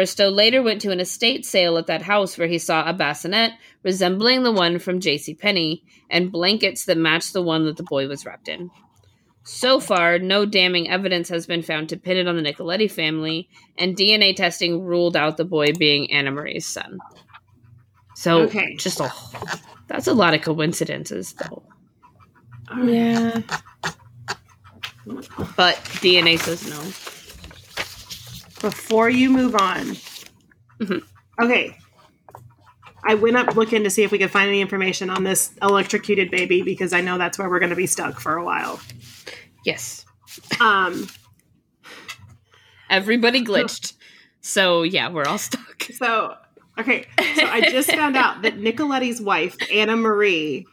Bristow 0.00 0.30
later 0.30 0.62
went 0.62 0.80
to 0.80 0.90
an 0.92 0.98
estate 0.98 1.44
sale 1.44 1.76
at 1.76 1.88
that 1.88 2.00
house 2.00 2.38
where 2.38 2.48
he 2.48 2.56
saw 2.58 2.88
a 2.88 2.94
bassinet 2.94 3.52
resembling 3.82 4.44
the 4.44 4.50
one 4.50 4.78
from 4.78 4.98
J.C. 4.98 5.34
Penney 5.34 5.84
and 6.08 6.32
blankets 6.32 6.86
that 6.86 6.96
matched 6.96 7.34
the 7.34 7.42
one 7.42 7.66
that 7.66 7.76
the 7.76 7.82
boy 7.82 8.08
was 8.08 8.24
wrapped 8.24 8.48
in. 8.48 8.70
So 9.44 9.78
far, 9.78 10.18
no 10.18 10.46
damning 10.46 10.88
evidence 10.88 11.28
has 11.28 11.46
been 11.46 11.60
found 11.60 11.90
to 11.90 11.98
pin 11.98 12.16
it 12.16 12.26
on 12.26 12.34
the 12.36 12.42
Nicoletti 12.42 12.90
family, 12.90 13.50
and 13.76 13.94
DNA 13.94 14.34
testing 14.34 14.80
ruled 14.80 15.18
out 15.18 15.36
the 15.36 15.44
boy 15.44 15.74
being 15.78 16.10
Anna 16.10 16.30
Marie's 16.30 16.64
son. 16.66 16.98
So, 18.14 18.44
Okay. 18.44 18.76
just 18.76 19.00
a 19.00 19.12
that's 19.86 20.06
a 20.06 20.14
lot 20.14 20.32
of 20.32 20.40
coincidences, 20.40 21.34
though. 21.34 21.62
yeah. 22.86 23.42
But 25.58 25.76
DNA 26.00 26.38
says 26.38 26.66
no. 26.66 26.80
Before 28.60 29.08
you 29.08 29.30
move 29.30 29.54
on, 29.54 29.96
Mhm. 30.80 31.02
okay. 31.40 31.76
I 33.02 33.14
went 33.14 33.36
up 33.36 33.56
looking 33.56 33.84
to 33.84 33.90
see 33.90 34.02
if 34.02 34.12
we 34.12 34.18
could 34.18 34.30
find 34.30 34.48
any 34.48 34.60
information 34.60 35.08
on 35.08 35.24
this 35.24 35.52
electrocuted 35.62 36.30
baby 36.30 36.60
because 36.62 36.92
I 36.92 37.00
know 37.00 37.16
that's 37.16 37.38
where 37.38 37.48
we're 37.48 37.58
going 37.58 37.70
to 37.70 37.76
be 37.76 37.86
stuck 37.86 38.20
for 38.20 38.36
a 38.36 38.44
while. 38.44 38.78
Yes, 39.64 40.04
Um, 40.60 41.08
everybody 42.90 43.42
glitched. 43.44 43.94
So 44.42 44.82
yeah, 44.82 45.08
we're 45.10 45.24
all 45.24 45.38
stuck. 45.38 45.84
so 45.94 46.34
okay, 46.78 47.06
so 47.36 47.44
I 47.46 47.62
just 47.70 47.90
found 47.94 48.16
out 48.16 48.42
that 48.42 48.58
Nicoletti's 48.58 49.20
wife, 49.20 49.56
Anna 49.72 49.96
Marie, 49.96 50.66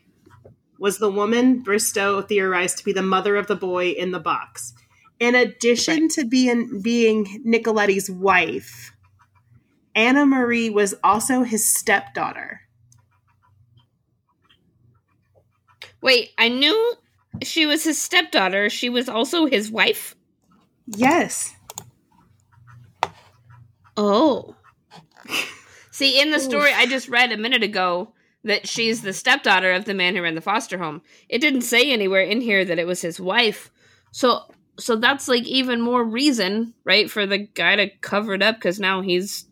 was 0.79 0.97
the 0.99 1.09
woman 1.09 1.59
Bristow 1.63 2.21
theorized 2.21 2.77
to 2.79 2.83
be 2.85 2.93
the 2.93 3.01
mother 3.01 3.35
of 3.35 3.47
the 3.47 3.55
boy 3.55 3.89
in 3.91 4.11
the 4.11 4.19
box. 4.19 4.73
In 5.19 5.35
addition 5.35 6.09
to 6.09 6.25
being 6.25 6.81
being 6.81 7.41
Nicoletti's 7.43 8.09
wife, 8.09 8.91
Anna 9.95 10.25
Marie 10.25 10.69
was 10.69 10.93
also 11.03 11.43
his 11.43 11.67
stepdaughter. 11.67 12.61
Wait, 16.01 16.29
I 16.37 16.49
knew 16.49 16.93
she 17.41 17.65
was 17.65 17.83
his 17.83 17.99
stepdaughter. 17.99 18.69
She 18.69 18.89
was 18.89 19.09
also 19.09 19.47
his 19.47 19.71
wife. 19.71 20.15
Yes. 20.85 21.55
Oh. 23.95 24.55
See, 25.91 26.21
in 26.21 26.29
the 26.29 26.39
story 26.39 26.71
I 26.73 26.85
just 26.85 27.09
read 27.09 27.31
a 27.31 27.37
minute 27.37 27.63
ago 27.63 28.13
that 28.43 28.67
she's 28.67 29.01
the 29.01 29.13
stepdaughter 29.13 29.71
of 29.71 29.85
the 29.85 29.95
man 29.95 30.15
who 30.15 30.21
ran 30.21 30.35
the 30.35 30.41
foster 30.41 30.77
home. 30.77 31.01
It 31.27 31.39
didn't 31.39 31.61
say 31.61 31.91
anywhere 31.91 32.21
in 32.21 32.39
here 32.39 32.63
that 32.63 32.79
it 32.79 32.85
was 32.85 33.01
his 33.01 33.19
wife. 33.19 33.71
So 34.11 34.43
so 34.79 34.95
that's 34.95 35.27
like 35.27 35.43
even 35.43 35.81
more 35.81 36.03
reason, 36.03 36.73
right, 36.83 37.09
for 37.09 37.25
the 37.25 37.39
guy 37.39 37.75
to 37.75 37.89
cover 38.01 38.33
it 38.33 38.41
up 38.41 38.59
cuz 38.61 38.79
now 38.79 39.01
he's 39.01 39.45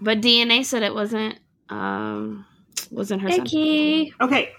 But 0.00 0.20
DNA 0.20 0.64
said 0.64 0.82
it 0.82 0.94
wasn't 0.94 1.38
um 1.68 2.44
wasn't 2.90 3.22
her 3.22 3.30
son. 3.30 3.40
Icky. 3.40 4.14
Okay. 4.20 4.52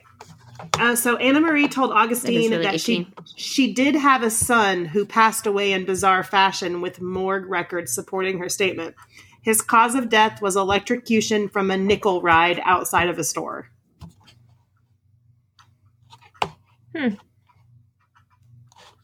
Uh, 0.79 0.95
so 0.95 1.17
Anna 1.17 1.41
Marie 1.41 1.67
told 1.67 1.91
Augustine 1.91 2.51
really 2.51 2.63
that 2.63 2.79
she 2.79 3.07
she 3.35 3.73
did 3.73 3.95
have 3.95 4.23
a 4.23 4.29
son 4.29 4.85
who 4.85 5.05
passed 5.05 5.45
away 5.45 5.73
in 5.73 5.85
bizarre 5.85 6.23
fashion 6.23 6.81
with 6.81 7.01
morgue 7.01 7.49
records 7.49 7.93
supporting 7.93 8.39
her 8.39 8.49
statement. 8.49 8.95
His 9.41 9.61
cause 9.61 9.93
of 9.93 10.09
death 10.09 10.41
was 10.41 10.55
electrocution 10.55 11.49
from 11.49 11.69
a 11.69 11.77
nickel 11.77 12.21
ride 12.21 12.61
outside 12.63 13.09
of 13.09 13.19
a 13.19 13.23
store. 13.23 13.69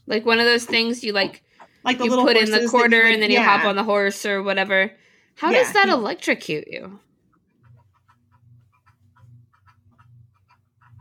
Like 0.09 0.25
one 0.25 0.39
of 0.39 0.45
those 0.45 0.65
things 0.65 1.03
you 1.03 1.13
like 1.13 1.41
Like 1.85 1.99
the 1.99 2.05
you 2.05 2.11
put 2.11 2.35
in 2.35 2.51
the 2.51 2.67
quarter 2.67 2.97
you 2.97 3.03
would- 3.03 3.13
and 3.13 3.21
then 3.23 3.29
you 3.29 3.37
yeah. 3.37 3.57
hop 3.57 3.65
on 3.65 3.75
the 3.77 3.83
horse 3.83 4.25
or 4.25 4.43
whatever. 4.43 4.91
How 5.35 5.51
Yeah, 5.51 5.59
does 5.63 5.73
that 5.73 5.85
he- 5.85 5.91
electrocute 5.93 6.65
you? 6.67 6.99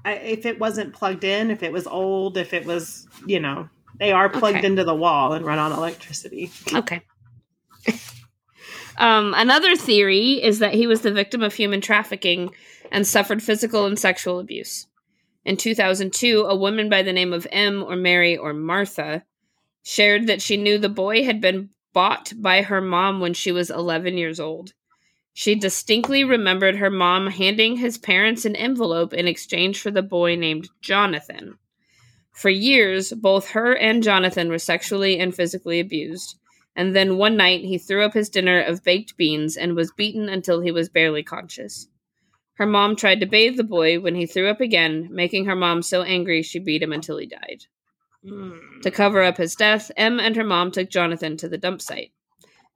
I- 0.04 0.12
if 0.14 0.46
it 0.46 0.58
wasn't 0.58 0.92
plugged 0.94 1.24
in, 1.24 1.50
if 1.50 1.62
it 1.62 1.72
was 1.72 1.86
old, 1.86 2.36
if 2.36 2.54
it 2.54 2.64
was, 2.64 3.06
you 3.26 3.40
know, 3.40 3.68
they 3.98 4.12
are 4.12 4.28
plugged 4.28 4.58
Okay. 4.58 4.66
into 4.66 4.84
the 4.84 4.94
wall 4.94 5.32
and 5.32 5.44
run 5.44 5.58
on 5.58 5.72
electricity. 5.72 6.50
Okay. 6.72 7.00
um, 8.98 9.34
another 9.36 9.74
theory 9.74 10.42
is 10.42 10.58
that 10.60 10.74
he 10.74 10.86
was 10.86 11.00
the 11.00 11.10
victim 11.12 11.42
of 11.42 11.54
human 11.54 11.80
trafficking 11.80 12.50
and 12.92 13.06
suffered 13.06 13.42
physical 13.42 13.86
and 13.86 13.98
sexual 13.98 14.38
abuse. 14.38 14.86
In 15.48 15.56
2002, 15.56 16.42
a 16.42 16.54
woman 16.54 16.90
by 16.90 17.00
the 17.00 17.12
name 17.14 17.32
of 17.32 17.46
M 17.50 17.82
or 17.82 17.96
Mary 17.96 18.36
or 18.36 18.52
Martha 18.52 19.24
shared 19.82 20.26
that 20.26 20.42
she 20.42 20.58
knew 20.58 20.76
the 20.76 20.90
boy 20.90 21.24
had 21.24 21.40
been 21.40 21.70
bought 21.94 22.34
by 22.36 22.60
her 22.60 22.82
mom 22.82 23.18
when 23.18 23.32
she 23.32 23.50
was 23.50 23.70
11 23.70 24.18
years 24.18 24.38
old. 24.38 24.74
She 25.32 25.54
distinctly 25.54 26.22
remembered 26.22 26.76
her 26.76 26.90
mom 26.90 27.28
handing 27.28 27.78
his 27.78 27.96
parents 27.96 28.44
an 28.44 28.56
envelope 28.56 29.14
in 29.14 29.26
exchange 29.26 29.80
for 29.80 29.90
the 29.90 30.02
boy 30.02 30.36
named 30.36 30.68
Jonathan. 30.82 31.56
For 32.30 32.50
years, 32.50 33.14
both 33.14 33.52
her 33.52 33.74
and 33.74 34.02
Jonathan 34.02 34.50
were 34.50 34.58
sexually 34.58 35.18
and 35.18 35.34
physically 35.34 35.80
abused, 35.80 36.38
and 36.76 36.94
then 36.94 37.16
one 37.16 37.38
night 37.38 37.64
he 37.64 37.78
threw 37.78 38.04
up 38.04 38.12
his 38.12 38.28
dinner 38.28 38.60
of 38.60 38.84
baked 38.84 39.16
beans 39.16 39.56
and 39.56 39.74
was 39.74 39.92
beaten 39.92 40.28
until 40.28 40.60
he 40.60 40.70
was 40.70 40.90
barely 40.90 41.22
conscious. 41.22 41.88
Her 42.58 42.66
mom 42.66 42.96
tried 42.96 43.20
to 43.20 43.26
bathe 43.26 43.56
the 43.56 43.62
boy 43.62 44.00
when 44.00 44.16
he 44.16 44.26
threw 44.26 44.48
up 44.48 44.60
again, 44.60 45.08
making 45.12 45.44
her 45.44 45.54
mom 45.54 45.80
so 45.80 46.02
angry 46.02 46.42
she 46.42 46.58
beat 46.58 46.82
him 46.82 46.92
until 46.92 47.16
he 47.16 47.26
died. 47.26 47.66
Mm. 48.24 48.82
To 48.82 48.90
cover 48.90 49.22
up 49.22 49.36
his 49.36 49.54
death, 49.54 49.92
Em 49.96 50.18
and 50.18 50.34
her 50.34 50.42
mom 50.42 50.72
took 50.72 50.90
Jonathan 50.90 51.36
to 51.36 51.48
the 51.48 51.56
dump 51.56 51.80
site. 51.80 52.10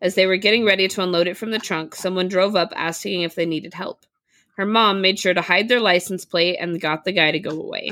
As 0.00 0.14
they 0.14 0.26
were 0.26 0.36
getting 0.36 0.64
ready 0.64 0.86
to 0.86 1.02
unload 1.02 1.26
it 1.26 1.36
from 1.36 1.50
the 1.50 1.58
trunk, 1.58 1.96
someone 1.96 2.28
drove 2.28 2.54
up 2.54 2.72
asking 2.76 3.22
if 3.22 3.34
they 3.34 3.44
needed 3.44 3.74
help. 3.74 4.06
Her 4.56 4.66
mom 4.66 5.00
made 5.00 5.18
sure 5.18 5.34
to 5.34 5.42
hide 5.42 5.68
their 5.68 5.80
license 5.80 6.24
plate 6.24 6.58
and 6.60 6.80
got 6.80 7.04
the 7.04 7.10
guy 7.10 7.32
to 7.32 7.40
go 7.40 7.50
away. 7.50 7.90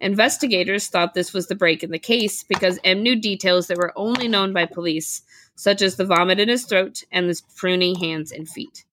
Investigators 0.00 0.88
thought 0.88 1.14
this 1.14 1.32
was 1.32 1.46
the 1.46 1.54
break 1.54 1.82
in 1.82 1.90
the 1.90 1.98
case 1.98 2.42
because 2.42 2.78
M 2.84 3.02
knew 3.02 3.16
details 3.16 3.68
that 3.68 3.78
were 3.78 3.94
only 3.96 4.28
known 4.28 4.52
by 4.52 4.66
police, 4.66 5.22
such 5.54 5.80
as 5.80 5.96
the 5.96 6.04
vomit 6.04 6.38
in 6.38 6.50
his 6.50 6.66
throat 6.66 7.02
and 7.10 7.30
the 7.30 7.40
pruny 7.56 7.98
hands 7.98 8.30
and 8.30 8.46
feet. 8.46 8.84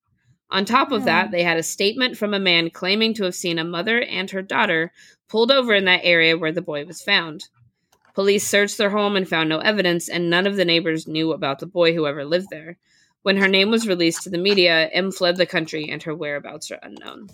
On 0.51 0.65
top 0.65 0.91
of 0.91 1.05
that, 1.05 1.31
they 1.31 1.43
had 1.43 1.57
a 1.57 1.63
statement 1.63 2.17
from 2.17 2.33
a 2.33 2.39
man 2.39 2.69
claiming 2.69 3.13
to 3.15 3.23
have 3.23 3.35
seen 3.35 3.57
a 3.57 3.63
mother 3.63 4.01
and 4.01 4.29
her 4.31 4.41
daughter 4.41 4.91
pulled 5.29 5.51
over 5.51 5.73
in 5.73 5.85
that 5.85 6.01
area 6.03 6.37
where 6.37 6.51
the 6.51 6.61
boy 6.61 6.85
was 6.85 7.01
found. 7.01 7.45
Police 8.13 8.45
searched 8.45 8.77
their 8.77 8.89
home 8.89 9.15
and 9.15 9.27
found 9.27 9.47
no 9.47 9.59
evidence, 9.59 10.09
and 10.09 10.29
none 10.29 10.45
of 10.45 10.57
the 10.57 10.65
neighbors 10.65 11.07
knew 11.07 11.31
about 11.31 11.59
the 11.59 11.65
boy 11.65 11.93
who 11.93 12.05
ever 12.05 12.25
lived 12.25 12.47
there. 12.51 12.77
When 13.21 13.37
her 13.37 13.47
name 13.47 13.71
was 13.71 13.87
released 13.87 14.23
to 14.23 14.29
the 14.29 14.37
media, 14.37 14.89
M 14.91 15.11
fled 15.11 15.37
the 15.37 15.45
country 15.45 15.89
and 15.89 16.03
her 16.03 16.13
whereabouts 16.13 16.71
are 16.71 16.79
unknown. 16.81 17.29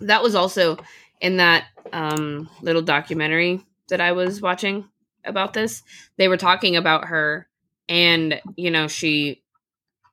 That 0.00 0.22
was 0.22 0.34
also 0.34 0.78
in 1.20 1.36
that 1.36 1.66
um, 1.92 2.48
little 2.62 2.82
documentary 2.82 3.64
that 3.88 4.00
I 4.00 4.12
was 4.12 4.40
watching 4.40 4.88
about 5.24 5.52
this. 5.52 5.82
They 6.16 6.26
were 6.26 6.36
talking 6.36 6.74
about 6.74 7.06
her, 7.06 7.48
and 7.88 8.40
you 8.56 8.72
know, 8.72 8.88
she 8.88 9.42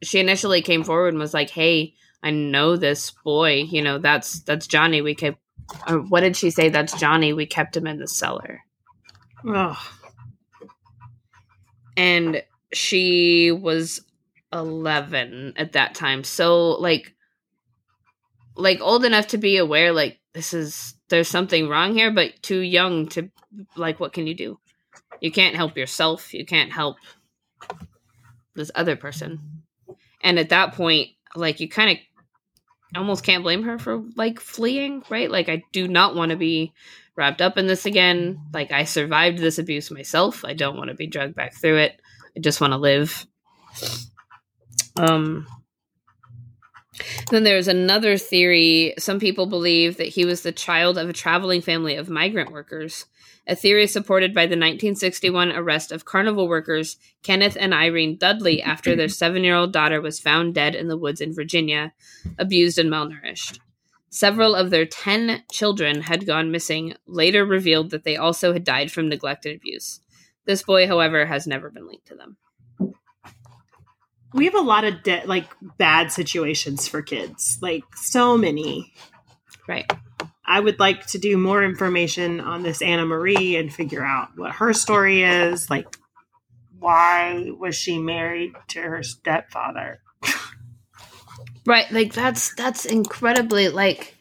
she 0.06 0.20
initially 0.20 0.62
came 0.62 0.84
forward 0.84 1.10
and 1.10 1.20
was 1.20 1.34
like, 1.34 1.50
"Hey, 1.50 1.96
I 2.24 2.32
know 2.32 2.76
this 2.76 3.12
boy. 3.24 3.64
You 3.70 3.82
know, 3.82 4.00
that's 4.00 4.42
that's 4.42 4.68
Johnny. 4.68 5.02
We 5.02 5.16
kept. 5.16 5.40
Or 5.88 6.00
what 6.00 6.22
did 6.22 6.36
she 6.36 6.52
say? 6.52 6.70
That's 6.70 7.00
Johnny. 7.00 7.34
We 7.34 7.46
kept 7.46 7.76
him 7.76 7.88
in 7.88 8.00
the 8.00 8.08
cellar. 8.08 8.62
Ugh. 9.48 9.78
and 11.98 12.44
she 12.74 13.52
was 13.52 14.02
11 14.54 15.54
at 15.58 15.74
that 15.74 15.96
time 15.96 16.24
so 16.24 16.72
like 16.72 17.14
like 18.56 18.80
old 18.82 19.06
enough 19.06 19.28
to 19.28 19.38
be 19.38 19.58
aware 19.58 19.92
like 19.92 20.20
this 20.34 20.54
is 20.54 20.96
there's 21.10 21.28
something 21.28 21.68
wrong 21.68 21.94
here 21.94 22.12
but 22.12 22.42
too 22.42 22.60
young 22.60 23.08
to 23.10 23.30
like 23.76 24.00
what 24.00 24.14
can 24.14 24.28
you 24.28 24.34
do 24.34 24.60
you 25.22 25.32
can't 25.32 25.56
help 25.56 25.78
yourself 25.78 26.34
you 26.34 26.46
can't 26.46 26.72
help 26.72 26.98
this 28.56 28.72
other 28.76 28.96
person 28.96 29.64
and 30.26 30.40
at 30.40 30.50
that 30.50 30.74
point 30.74 31.10
like 31.36 31.62
you 31.62 31.70
kind 31.70 31.92
of 31.92 31.98
almost 32.98 33.24
can't 33.24 33.44
blame 33.44 33.64
her 33.64 33.78
for 33.80 34.04
like 34.16 34.40
fleeing 34.42 35.04
right? 35.10 35.32
Like 35.32 35.48
i 35.48 35.64
do 35.72 35.88
not 35.88 36.16
want 36.16 36.32
to 36.32 36.36
be 36.36 36.74
wrapped 37.16 37.42
up 37.42 37.58
in 37.58 37.68
this 37.68 37.86
again. 37.86 38.42
Like 38.54 38.74
i 38.74 38.84
survived 38.84 39.38
this 39.38 39.60
abuse 39.60 39.90
myself. 39.92 40.44
I 40.44 40.54
don't 40.54 40.76
want 40.76 40.90
to 40.90 40.96
be 40.96 41.08
dragged 41.08 41.36
back 41.36 41.54
through 41.54 41.78
it. 41.78 42.02
I 42.36 42.42
just 42.42 42.60
want 42.60 42.74
to 42.74 42.78
live. 42.78 43.26
Um 44.98 45.48
then 47.30 47.44
there's 47.44 47.68
another 47.68 48.18
theory. 48.18 48.94
Some 48.98 49.20
people 49.20 49.48
believe 49.48 49.98
that 49.98 50.08
he 50.08 50.24
was 50.24 50.42
the 50.42 50.54
child 50.54 50.98
of 50.98 51.10
a 51.10 51.14
traveling 51.14 51.62
family 51.62 51.96
of 51.96 52.10
migrant 52.10 52.52
workers 52.52 53.06
a 53.48 53.56
theory 53.56 53.88
supported 53.88 54.34
by 54.34 54.44
the 54.44 54.56
1961 54.56 55.52
arrest 55.52 55.92
of 55.92 56.06
carnival 56.06 56.48
workers 56.48 56.98
Kenneth 57.24 57.58
and 57.60 57.74
Irene 57.74 58.18
Dudley 58.18 58.62
after 58.62 58.96
their 58.96 59.10
seven 59.10 59.44
year 59.44 59.56
old 59.56 59.72
daughter 59.72 60.02
was 60.02 60.20
found 60.20 60.56
dead 60.56 60.76
in 60.76 60.88
the 60.88 60.98
woods 60.98 61.22
in 61.22 61.34
Virginia, 61.34 61.94
abused 62.38 62.80
and 62.80 62.90
malnourished. 62.90 63.60
Several 64.10 64.56
of 64.56 64.70
their 64.70 64.86
10 64.86 65.44
children 65.52 66.02
had 66.02 66.26
gone 66.26 66.50
missing, 66.50 66.96
later 67.06 67.46
revealed 67.46 67.92
that 67.92 68.04
they 68.06 68.16
also 68.16 68.54
had 68.54 68.64
died 68.64 68.92
from 68.92 69.10
neglect 69.10 69.46
and 69.46 69.56
abuse. 69.56 70.00
This 70.46 70.64
boy, 70.64 70.88
however, 70.88 71.26
has 71.26 71.46
never 71.46 71.70
been 71.70 71.88
linked 71.88 72.08
to 72.08 72.16
them. 72.16 72.38
We 74.34 74.46
have 74.46 74.56
a 74.56 74.62
lot 74.62 74.84
of 74.86 75.04
de- 75.04 75.26
like 75.26 75.50
bad 75.78 76.12
situations 76.12 76.88
for 76.88 77.02
kids, 77.02 77.58
like 77.62 77.84
so 77.96 78.38
many. 78.38 78.94
Right. 79.68 79.90
I 80.48 80.60
would 80.60 80.80
like 80.80 81.08
to 81.08 81.18
do 81.18 81.38
more 81.38 81.64
information 81.64 82.40
on 82.40 82.64
this 82.64 82.82
Anna 82.82 83.06
Marie 83.06 83.56
and 83.56 83.74
figure 83.74 84.04
out 84.06 84.38
what 84.38 84.52
her 84.54 84.74
story 84.74 85.24
is. 85.24 85.70
Like, 85.70 85.98
why 86.80 87.50
was 87.58 87.76
she 87.76 87.98
married 87.98 88.54
to 88.70 88.82
her 88.82 89.02
stepfather? 89.02 90.02
Right, 91.66 91.92
like 91.92 92.14
that's 92.14 92.54
that's 92.54 92.86
incredibly 92.86 93.70
like 93.70 94.16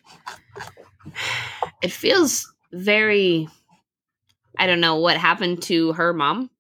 it 1.82 1.92
feels 1.92 2.50
very 2.72 3.48
I 4.58 4.66
don't 4.66 4.80
know 4.80 4.96
what 4.96 5.18
happened 5.18 5.62
to 5.64 5.92
her 5.92 6.14
mom. 6.14 6.50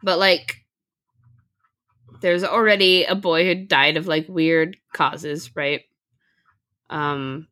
But 0.00 0.20
like 0.20 0.64
there's 2.20 2.44
already 2.44 3.04
a 3.04 3.16
boy 3.16 3.44
who 3.44 3.66
died 3.66 3.96
of 3.96 4.06
like 4.06 4.28
weird 4.28 4.76
causes, 4.92 5.56
right? 5.56 5.82
Um 6.90 7.48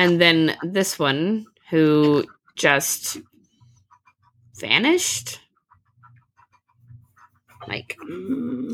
and 0.00 0.20
then 0.20 0.56
this 0.62 0.98
one 0.98 1.46
who 1.68 2.24
just 2.56 3.18
vanished 4.58 5.40
like 7.68 7.96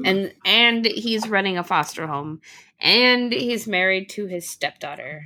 and 0.04 0.32
and 0.44 0.84
he's 0.86 1.28
running 1.28 1.58
a 1.58 1.64
foster 1.64 2.06
home 2.06 2.40
and 2.80 3.32
he's 3.32 3.66
married 3.66 4.08
to 4.08 4.26
his 4.26 4.48
stepdaughter 4.48 5.24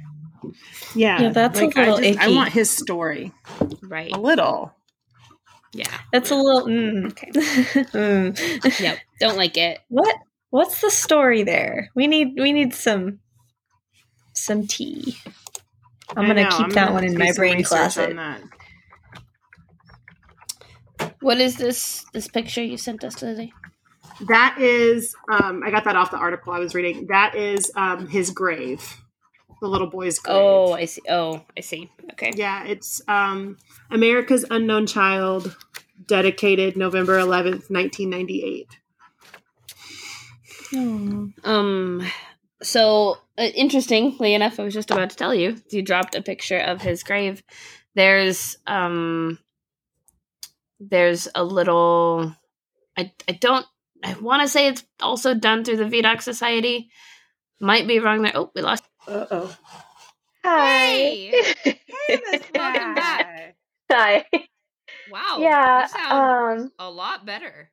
yeah, 0.94 1.20
Yeah, 1.20 1.28
that's 1.28 1.60
a 1.60 1.66
like, 1.66 1.76
I, 1.76 1.80
little 1.90 1.98
just- 2.00 2.18
I 2.18 2.28
want 2.28 2.52
his 2.52 2.70
story 2.70 3.30
right 3.82 4.10
a 4.10 4.18
little. 4.18 4.72
yeah 5.74 5.98
That's 6.12 6.30
a 6.30 6.34
little. 6.34 6.66
Mm, 6.66 7.10
okay. 7.10 7.30
Mm. 7.92 8.80
yep 8.80 8.98
don't 9.20 9.36
like 9.36 9.58
it 9.58 9.80
What? 9.88 10.16
What's 10.48 10.80
the 10.80 10.90
story 10.90 11.44
there? 11.44 11.90
We 11.94 12.08
need. 12.08 12.34
We 12.36 12.52
need 12.52 12.74
some. 12.74 13.20
Some 14.32 14.66
tea. 14.66 15.16
I'm 16.16 16.26
gonna 16.26 16.48
keep 16.48 16.68
I'm 16.68 16.70
that 16.70 16.92
one 16.92 17.04
in 17.04 17.16
my 17.18 17.32
brain 17.32 17.58
research 17.58 17.96
closet. 17.96 18.10
on 18.10 18.16
that. 18.16 18.42
what 21.20 21.40
is 21.40 21.56
this 21.56 22.04
this 22.12 22.28
picture 22.28 22.62
you 22.62 22.76
sent 22.76 23.04
us 23.04 23.22
Lizzie? 23.22 23.52
That 24.28 24.56
is, 24.60 25.14
um, 25.32 25.62
I 25.64 25.70
got 25.70 25.84
that 25.84 25.96
off 25.96 26.10
the 26.10 26.18
article 26.18 26.52
I 26.52 26.58
was 26.58 26.74
reading. 26.74 27.06
That 27.08 27.34
is 27.34 27.70
um, 27.74 28.06
his 28.06 28.30
grave, 28.30 29.00
the 29.62 29.68
little 29.68 29.88
boy's 29.88 30.18
grave. 30.18 30.36
oh 30.36 30.72
i 30.72 30.84
see 30.84 31.02
oh 31.08 31.42
i 31.56 31.60
see 31.60 31.90
okay 32.12 32.32
Yeah, 32.34 32.64
it's 32.64 33.00
um, 33.08 33.56
America's 33.90 34.44
Unknown 34.50 34.86
Child, 34.86 35.56
dedicated 36.06 36.76
November 36.76 37.18
11th, 37.18 37.70
1998. 37.70 38.68
um 41.44 42.02
so 42.62 43.16
uh, 43.38 43.42
interestingly 43.42 44.34
enough 44.34 44.58
i 44.60 44.62
was 44.64 44.74
just 44.74 44.90
about 44.90 45.10
to 45.10 45.16
tell 45.16 45.34
you 45.34 45.56
you 45.70 45.82
dropped 45.82 46.14
a 46.14 46.22
picture 46.22 46.58
of 46.58 46.80
his 46.82 47.02
grave 47.02 47.42
there's 47.94 48.56
um 48.66 49.38
there's 50.78 51.28
a 51.34 51.42
little 51.44 52.34
i 52.96 53.10
i 53.28 53.32
don't 53.32 53.66
i 54.04 54.14
want 54.14 54.42
to 54.42 54.48
say 54.48 54.68
it's 54.68 54.84
also 55.00 55.34
done 55.34 55.64
through 55.64 55.76
the 55.76 55.84
Vidocq 55.84 56.22
society 56.22 56.90
might 57.60 57.86
be 57.86 57.98
wrong 57.98 58.22
there 58.22 58.32
oh 58.34 58.50
we 58.54 58.62
lost 58.62 58.84
Uh 59.06 59.26
oh. 59.30 59.56
Hey! 60.42 61.32
Welcome 61.66 62.50
Welcome 62.54 62.94
back. 62.94 63.56
Hi. 63.92 64.24
wow 65.10 65.36
yeah. 65.40 65.82
you 65.82 65.88
sound 65.88 66.60
Um. 66.62 66.72
a 66.78 66.90
lot 66.90 67.26
better 67.26 67.70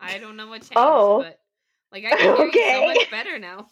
i 0.00 0.18
don't 0.18 0.36
know 0.36 0.46
what 0.48 0.60
changed 0.62 0.72
Oh. 0.76 1.22
but 1.22 1.38
like 1.92 2.04
i 2.04 2.10
can 2.10 2.18
hear 2.18 2.36
you 2.36 2.48
Okay. 2.48 2.72
so 2.94 2.94
much 3.00 3.10
better 3.10 3.38
now 3.38 3.66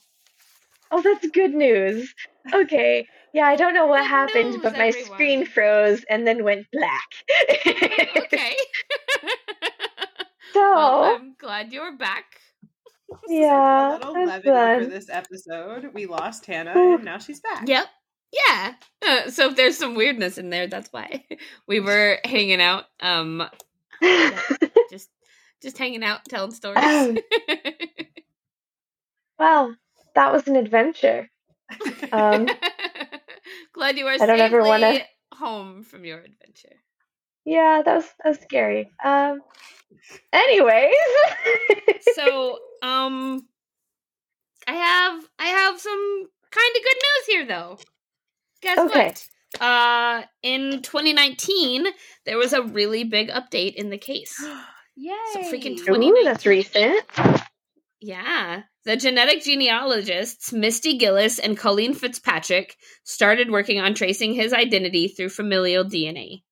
Oh, 0.90 1.02
that's 1.02 1.26
good 1.30 1.54
news. 1.54 2.14
Okay. 2.52 3.06
Yeah, 3.32 3.46
I 3.46 3.56
don't 3.56 3.74
know 3.74 3.86
what 3.86 4.02
Good 4.02 4.08
happened, 4.08 4.50
news, 4.52 4.62
but 4.62 4.72
my 4.74 4.88
everyone. 4.88 5.10
screen 5.12 5.46
froze 5.46 6.04
and 6.08 6.26
then 6.26 6.44
went 6.44 6.66
black. 6.72 7.08
okay 7.66 8.56
so 10.52 10.60
well, 10.60 11.16
i'm 11.16 11.34
glad 11.38 11.72
you're 11.72 11.96
back 11.96 12.24
yeah, 13.28 13.96
a 13.96 13.98
little 13.98 14.14
that's 14.14 14.44
levity 14.46 14.84
for 14.84 14.90
this 14.90 15.08
episode. 15.10 15.90
We 15.94 16.06
lost 16.06 16.44
Hannah, 16.46 16.72
and 16.72 17.04
now 17.04 17.18
she's 17.18 17.40
back. 17.40 17.68
Yep. 17.68 17.86
Yeah. 18.32 18.74
Uh, 19.06 19.30
so 19.30 19.50
if 19.50 19.56
there's 19.56 19.76
some 19.76 19.94
weirdness 19.94 20.38
in 20.38 20.50
there, 20.50 20.66
that's 20.66 20.92
why 20.92 21.24
we 21.68 21.78
were 21.80 22.18
hanging 22.24 22.60
out. 22.60 22.84
Um, 23.00 23.48
just 24.90 25.08
just 25.62 25.78
hanging 25.78 26.02
out, 26.02 26.24
telling 26.28 26.50
stories. 26.50 26.84
Um, 26.84 27.18
well, 29.38 29.76
that 30.16 30.32
was 30.32 30.48
an 30.48 30.56
adventure. 30.56 31.30
Um, 32.12 32.48
Glad 33.74 33.96
you 33.98 34.06
are 34.06 34.12
I 34.14 34.16
don't 34.18 34.28
safely 34.28 34.40
ever 34.42 34.62
wanna- 34.62 35.00
home 35.34 35.82
from 35.84 36.04
your 36.04 36.18
adventure. 36.18 36.76
Yeah, 37.44 37.82
that 37.84 37.94
was 37.96 38.04
that 38.24 38.28
was 38.30 38.38
scary. 38.40 38.90
Um. 39.04 39.40
Anyways. 40.32 40.94
So, 42.14 42.58
um, 42.82 43.40
I 44.66 44.72
have 44.72 45.24
I 45.38 45.46
have 45.46 45.80
some 45.80 46.24
kind 46.50 46.76
of 46.76 46.82
good 46.82 46.96
news 47.02 47.26
here, 47.28 47.46
though. 47.46 47.78
Guess 48.62 48.78
Okay. 48.78 49.06
what? 49.08 49.62
Uh, 49.64 50.22
in 50.42 50.82
2019, 50.82 51.86
there 52.24 52.36
was 52.36 52.52
a 52.52 52.62
really 52.62 53.04
big 53.04 53.28
update 53.30 53.74
in 53.74 53.90
the 53.90 53.98
case. 53.98 54.44
Yay! 54.96 55.12
So 55.34 55.40
freaking 55.40 55.72
Ooh, 55.78 55.84
2019. 55.84 56.24
that's 56.24 56.46
recent. 56.46 57.04
Yeah. 58.00 58.62
The 58.84 58.96
genetic 58.96 59.42
genealogists 59.42 60.52
Misty 60.52 60.98
Gillis 60.98 61.38
and 61.38 61.56
Colleen 61.56 61.94
Fitzpatrick 61.94 62.76
started 63.04 63.50
working 63.50 63.80
on 63.80 63.94
tracing 63.94 64.34
his 64.34 64.52
identity 64.52 65.08
through 65.08 65.30
familial 65.30 65.84
DNA. 65.84 66.42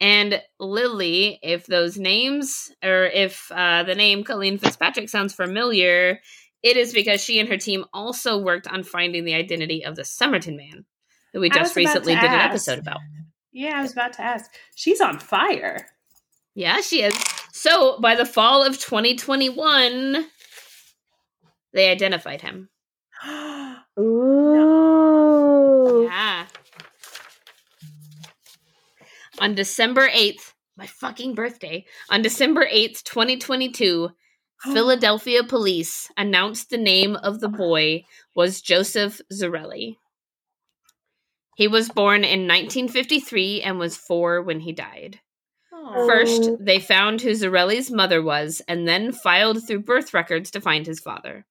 And 0.00 0.42
Lillie, 0.60 1.38
if 1.42 1.66
those 1.66 1.96
names, 1.96 2.70
or 2.82 3.06
if 3.06 3.50
uh, 3.50 3.84
the 3.84 3.94
name 3.94 4.24
Colleen 4.24 4.58
Fitzpatrick 4.58 5.08
sounds 5.08 5.34
familiar, 5.34 6.20
it 6.62 6.76
is 6.76 6.92
because 6.92 7.22
she 7.22 7.38
and 7.38 7.48
her 7.48 7.56
team 7.56 7.84
also 7.92 8.38
worked 8.38 8.66
on 8.66 8.82
finding 8.82 9.24
the 9.24 9.34
identity 9.34 9.84
of 9.84 9.96
the 9.96 10.04
Somerton 10.04 10.56
man, 10.56 10.84
that 11.32 11.40
we 11.40 11.50
just 11.50 11.76
recently 11.76 12.14
did 12.14 12.24
an 12.24 12.40
episode 12.40 12.78
about. 12.78 12.98
Yeah, 13.52 13.78
I 13.78 13.82
was 13.82 13.92
about 13.92 14.14
to 14.14 14.22
ask. 14.22 14.50
She's 14.74 15.00
on 15.00 15.18
fire. 15.18 15.86
Yeah, 16.54 16.80
she 16.80 17.02
is. 17.02 17.14
So 17.52 17.98
by 18.00 18.14
the 18.14 18.26
fall 18.26 18.64
of 18.64 18.78
2021, 18.78 20.26
they 21.74 21.90
identified 21.90 22.40
him. 22.40 22.70
Ooh. 23.98 26.04
Yeah. 26.04 26.46
On 29.40 29.54
December 29.54 30.08
8th, 30.08 30.52
my 30.76 30.86
fucking 30.86 31.34
birthday, 31.34 31.84
on 32.08 32.22
December 32.22 32.66
8th, 32.66 33.02
2022, 33.02 34.10
Philadelphia 34.62 35.44
police 35.44 36.10
announced 36.16 36.70
the 36.70 36.78
name 36.78 37.16
of 37.16 37.40
the 37.40 37.48
boy 37.48 38.04
was 38.34 38.62
Joseph 38.62 39.20
Zarelli. 39.32 39.96
He 41.56 41.68
was 41.68 41.88
born 41.88 42.24
in 42.24 42.48
1953 42.48 43.62
and 43.62 43.78
was 43.78 43.96
four 43.96 44.42
when 44.42 44.60
he 44.60 44.72
died. 44.72 45.20
Aw. 45.72 46.06
First, 46.06 46.50
they 46.58 46.80
found 46.80 47.20
who 47.20 47.30
Zarelli's 47.30 47.90
mother 47.90 48.22
was 48.22 48.62
and 48.66 48.88
then 48.88 49.12
filed 49.12 49.66
through 49.66 49.80
birth 49.80 50.14
records 50.14 50.50
to 50.52 50.60
find 50.60 50.86
his 50.86 51.00
father. 51.00 51.46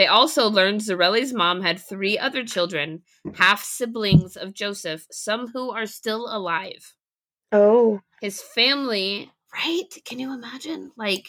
They 0.00 0.06
also 0.06 0.48
learned 0.48 0.80
Zarelli's 0.80 1.34
mom 1.34 1.60
had 1.60 1.78
three 1.78 2.18
other 2.18 2.42
children, 2.42 3.02
half 3.34 3.62
siblings 3.62 4.34
of 4.34 4.54
Joseph, 4.54 5.06
some 5.10 5.48
who 5.48 5.72
are 5.72 5.84
still 5.84 6.26
alive. 6.34 6.94
Oh. 7.52 8.00
His 8.22 8.40
family, 8.40 9.30
right? 9.52 9.84
Can 10.06 10.18
you 10.18 10.32
imagine? 10.32 10.90
Like, 10.96 11.28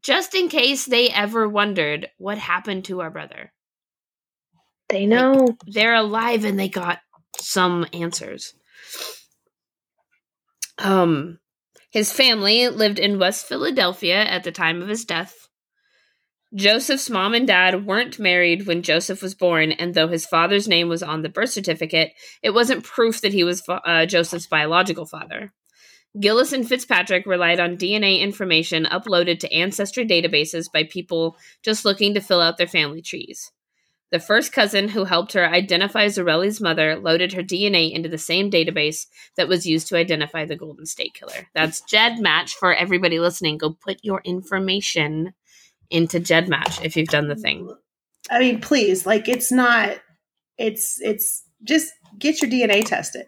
just 0.00 0.34
in 0.34 0.48
case 0.48 0.86
they 0.86 1.10
ever 1.10 1.46
wondered 1.46 2.08
what 2.16 2.38
happened 2.38 2.86
to 2.86 3.02
our 3.02 3.10
brother. 3.10 3.52
They 4.88 5.04
know. 5.04 5.58
they're 5.66 5.96
alive 5.96 6.46
and 6.46 6.58
they 6.58 6.70
got 6.70 7.00
some 7.36 7.84
answers. 7.92 8.54
Um 10.78 11.38
his 11.90 12.10
family 12.10 12.68
lived 12.68 12.98
in 12.98 13.18
West 13.18 13.44
Philadelphia 13.44 14.24
at 14.24 14.42
the 14.42 14.52
time 14.52 14.80
of 14.80 14.88
his 14.88 15.04
death. 15.04 15.43
Joseph's 16.54 17.10
mom 17.10 17.34
and 17.34 17.48
dad 17.48 17.84
weren't 17.84 18.20
married 18.20 18.66
when 18.66 18.82
Joseph 18.82 19.22
was 19.22 19.34
born, 19.34 19.72
and 19.72 19.94
though 19.94 20.06
his 20.06 20.24
father's 20.24 20.68
name 20.68 20.88
was 20.88 21.02
on 21.02 21.22
the 21.22 21.28
birth 21.28 21.50
certificate, 21.50 22.12
it 22.42 22.50
wasn't 22.50 22.84
proof 22.84 23.20
that 23.22 23.32
he 23.32 23.42
was 23.42 23.62
uh, 23.68 24.06
Joseph's 24.06 24.46
biological 24.46 25.04
father. 25.04 25.52
Gillis 26.20 26.52
and 26.52 26.68
Fitzpatrick 26.68 27.26
relied 27.26 27.58
on 27.58 27.76
DNA 27.76 28.20
information 28.20 28.84
uploaded 28.84 29.40
to 29.40 29.52
ancestry 29.52 30.06
databases 30.06 30.70
by 30.72 30.84
people 30.84 31.36
just 31.64 31.84
looking 31.84 32.14
to 32.14 32.20
fill 32.20 32.40
out 32.40 32.56
their 32.56 32.68
family 32.68 33.02
trees. 33.02 33.50
The 34.12 34.20
first 34.20 34.52
cousin 34.52 34.90
who 34.90 35.02
helped 35.02 35.32
her 35.32 35.44
identify 35.44 36.06
Zarelli's 36.06 36.60
mother 36.60 36.94
loaded 36.94 37.32
her 37.32 37.42
DNA 37.42 37.90
into 37.90 38.08
the 38.08 38.16
same 38.16 38.48
database 38.48 39.06
that 39.36 39.48
was 39.48 39.66
used 39.66 39.88
to 39.88 39.96
identify 39.96 40.44
the 40.44 40.54
Golden 40.54 40.86
State 40.86 41.14
Killer. 41.14 41.48
That's 41.52 41.82
GEDmatch 41.92 42.50
for 42.50 42.72
everybody 42.72 43.18
listening. 43.18 43.58
Go 43.58 43.70
put 43.70 43.98
your 44.04 44.20
information 44.24 45.34
into 45.90 46.20
GEDmatch 46.20 46.84
if 46.84 46.96
you've 46.96 47.08
done 47.08 47.28
the 47.28 47.36
thing. 47.36 47.74
I 48.30 48.38
mean, 48.38 48.60
please, 48.60 49.06
like 49.06 49.28
it's 49.28 49.52
not. 49.52 49.98
It's 50.56 51.00
it's 51.00 51.42
just 51.62 51.92
get 52.18 52.40
your 52.40 52.50
DNA 52.50 52.84
tested. 52.84 53.26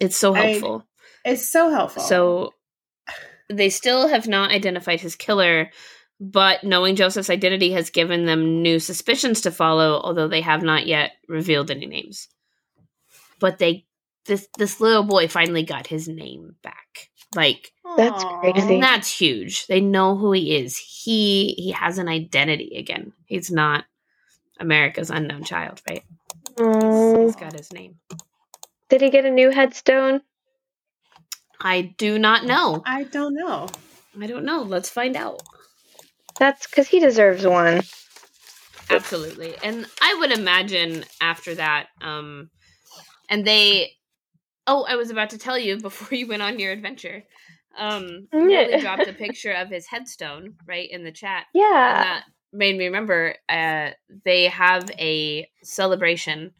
It's 0.00 0.16
so 0.16 0.34
I- 0.34 0.46
helpful. 0.46 0.84
It's 1.24 1.48
so 1.48 1.70
helpful. 1.70 2.02
So 2.02 2.52
they 3.50 3.68
still 3.68 4.08
have 4.08 4.28
not 4.28 4.50
identified 4.50 5.00
his 5.00 5.16
killer, 5.16 5.70
but 6.20 6.64
knowing 6.64 6.96
Joseph's 6.96 7.30
identity 7.30 7.72
has 7.72 7.90
given 7.90 8.26
them 8.26 8.62
new 8.62 8.78
suspicions 8.78 9.40
to 9.42 9.50
follow, 9.50 10.00
although 10.00 10.28
they 10.28 10.40
have 10.40 10.62
not 10.62 10.86
yet 10.86 11.12
revealed 11.28 11.70
any 11.70 11.86
names. 11.86 12.28
But 13.40 13.58
they 13.58 13.86
this 14.26 14.48
this 14.58 14.80
little 14.80 15.04
boy 15.04 15.28
finally 15.28 15.62
got 15.62 15.86
his 15.86 16.08
name 16.08 16.56
back. 16.62 17.10
Like 17.34 17.72
That's 17.96 18.24
crazy. 18.24 18.74
and 18.74 18.82
that's 18.82 19.10
huge. 19.10 19.66
They 19.66 19.80
know 19.80 20.16
who 20.16 20.32
he 20.32 20.56
is. 20.56 20.76
He 20.76 21.54
he 21.58 21.72
has 21.72 21.98
an 21.98 22.08
identity 22.08 22.76
again. 22.78 23.12
He's 23.26 23.50
not 23.50 23.84
America's 24.58 25.10
unknown 25.10 25.44
child, 25.44 25.82
right? 25.88 26.04
Oh. 26.58 27.26
He's 27.26 27.36
got 27.36 27.52
his 27.52 27.72
name. 27.72 27.96
Did 28.88 29.00
he 29.00 29.10
get 29.10 29.24
a 29.24 29.30
new 29.30 29.50
headstone? 29.50 30.22
I 31.60 31.94
do 31.98 32.18
not 32.18 32.44
know. 32.44 32.82
I 32.86 33.04
don't 33.04 33.34
know. 33.34 33.68
I 34.20 34.26
don't 34.26 34.44
know. 34.44 34.62
Let's 34.62 34.88
find 34.88 35.16
out. 35.16 35.42
That's 36.38 36.66
because 36.66 36.86
he 36.88 37.00
deserves 37.00 37.46
one. 37.46 37.82
Absolutely. 38.90 39.54
And 39.64 39.86
I 40.00 40.14
would 40.20 40.32
imagine 40.32 41.04
after 41.20 41.54
that, 41.56 41.88
um, 42.00 42.50
and 43.28 43.44
they, 43.44 43.92
oh, 44.66 44.84
I 44.88 44.96
was 44.96 45.10
about 45.10 45.30
to 45.30 45.38
tell 45.38 45.58
you 45.58 45.78
before 45.80 46.16
you 46.16 46.26
went 46.26 46.42
on 46.42 46.58
your 46.58 46.72
adventure. 46.72 47.24
Um, 47.78 48.28
Lillie 48.32 48.80
dropped 48.80 49.06
a 49.06 49.12
picture 49.24 49.52
of 49.52 49.68
his 49.68 49.86
headstone 49.86 50.54
right 50.66 50.90
in 50.90 51.04
the 51.04 51.12
chat, 51.12 51.44
and 51.54 51.62
Yeah. 51.62 52.02
that 52.04 52.24
made 52.52 52.76
me 52.76 52.86
remember. 52.86 53.36
Uh, 53.48 53.90
they 54.24 54.44
have 54.44 54.90
a 54.98 55.48
celebration, 55.62 56.52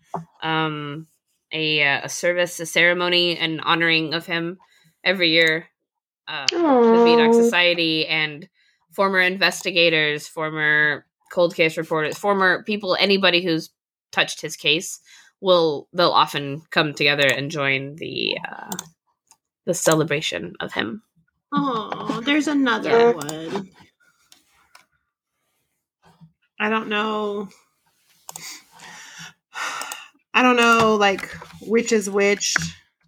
um, 0.42 1.06
a 1.52 1.82
uh, 1.82 2.00
a 2.04 2.08
service, 2.08 2.60
a 2.60 2.66
ceremony, 2.66 3.38
an 3.38 3.60
honoring 3.60 4.14
of 4.14 4.26
him 4.26 4.58
every 5.04 5.30
year. 5.30 5.66
Uh, 6.28 6.46
the 6.50 6.98
Vidocq 6.98 7.34
Society 7.34 8.06
and 8.06 8.48
former 8.92 9.20
investigators, 9.20 10.26
former 10.26 11.06
cold 11.32 11.54
case 11.54 11.76
reporters, 11.76 12.18
former 12.18 12.62
people, 12.64 12.96
anybody 12.98 13.42
who's 13.44 13.70
touched 14.12 14.40
his 14.42 14.56
case 14.56 15.00
will 15.40 15.88
they'll 15.92 16.10
often 16.10 16.62
come 16.70 16.94
together 16.94 17.28
and 17.28 17.50
join 17.50 17.96
the 17.96 18.38
uh, 18.48 18.76
the 19.66 19.74
celebration 19.74 20.54
of 20.60 20.72
him. 20.72 21.02
Oh, 21.52 22.22
there's 22.24 22.48
another 22.48 22.90
Yeah. 22.90 23.12
one. 23.12 23.70
I 26.60 26.68
don't 26.70 26.88
know. 26.88 27.48
I 30.34 30.42
don't 30.42 30.56
know, 30.56 30.96
like 30.96 31.30
which 31.62 31.92
is 31.92 32.10
which, 32.10 32.56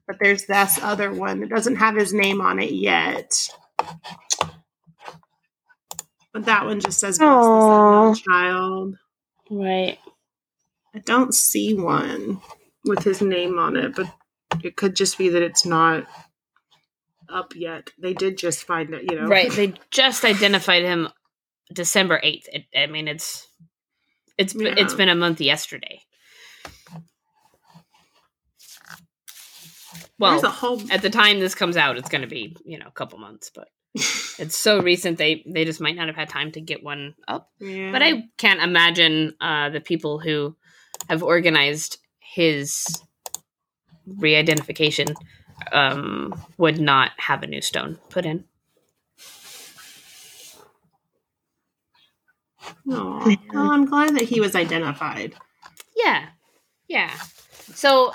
but 0.07 0.17
there's 0.21 0.47
this 0.47 0.79
other 0.83 1.13
one. 1.13 1.43
It 1.43 1.51
doesn't 1.51 1.77
have 1.77 1.97
his 1.97 2.13
name 2.15 2.41
on 2.41 2.59
it 2.59 2.73
yet. 2.73 3.33
But 6.33 6.47
that 6.47 6.67
one 6.67 6.81
just 6.81 7.01
says 7.01 7.21
bless 7.21 7.49
this 7.51 7.69
unknown 7.69 8.13
Aw. 8.13 8.15
child. 8.15 8.97
Right. 9.51 9.99
I 10.95 11.01
don't 11.01 11.35
see 11.35 11.75
one 11.75 12.41
with 12.85 13.05
his 13.05 13.21
name 13.21 13.59
on 13.59 13.77
it, 13.77 13.95
but 13.95 14.07
it 14.63 14.77
could 14.77 14.97
just 14.97 15.19
be 15.19 15.29
that 15.29 15.43
it's 15.43 15.67
not 15.67 16.07
up 17.29 17.55
yet. 17.55 17.91
They 17.99 18.15
did 18.15 18.39
just 18.39 18.65
find 18.65 18.93
it, 18.95 19.05
you 19.11 19.17
know. 19.17 19.27
Right. 19.27 19.51
They 19.53 19.75
just 19.91 20.25
identified 20.25 20.83
him 20.83 21.09
December 21.73 22.21
eighth. 22.23 22.49
It, 22.53 22.65
I 22.77 22.87
mean, 22.87 23.09
it's 23.09 23.47
it's 24.39 24.55
it's 24.55 24.55
been 24.55 24.79
it's 24.79 24.93
Yeah. 24.93 24.97
been 24.97 25.09
a 25.09 25.15
month 25.15 25.41
yesterday. 25.41 26.01
Well, 30.19 30.41
whole 30.43 30.83
at 30.91 31.03
the 31.03 31.11
time 31.11 31.39
this 31.39 31.55
comes 31.55 31.77
out, 31.77 31.97
it's 31.97 32.09
going 32.09 32.23
to 32.23 32.29
be 32.29 32.57
you 32.65 32.79
know 32.79 32.87
a 32.87 32.93
couple 32.93 33.19
months, 33.19 33.51
but 33.55 33.69
it's 33.95 34.57
so 34.57 34.81
recent 34.81 35.19
they 35.19 35.43
they 35.47 35.65
just 35.65 35.81
might 35.81 35.97
not 35.97 36.07
have 36.07 36.17
had 36.17 36.29
time 36.29 36.53
to 36.53 36.61
get 36.61 36.83
one 36.83 37.15
up. 37.27 37.51
yeah. 37.59 37.93
But 37.93 38.03
I 38.03 38.25
can't 38.37 38.61
imagine 38.61 39.35
uh, 39.41 39.71
the 39.71 39.81
people 39.81 40.19
who 40.19 40.57
have 41.09 41.23
organized 41.23 41.99
his 42.21 43.03
re-identification 44.07 45.09
um, 45.73 46.41
would 46.57 46.81
not 46.81 47.13
have 47.19 47.43
a 47.43 47.47
new 47.47 47.61
stone 47.61 47.99
put 48.09 48.25
in. 48.25 48.45
Well, 52.85 53.23
I'm 53.55 53.87
glad 53.87 54.17
that 54.17 54.25
he 54.25 54.41
was 54.41 54.55
identified. 54.55 55.35
Yeah, 55.97 56.29
yeah. 56.89 57.15
So 57.75 58.15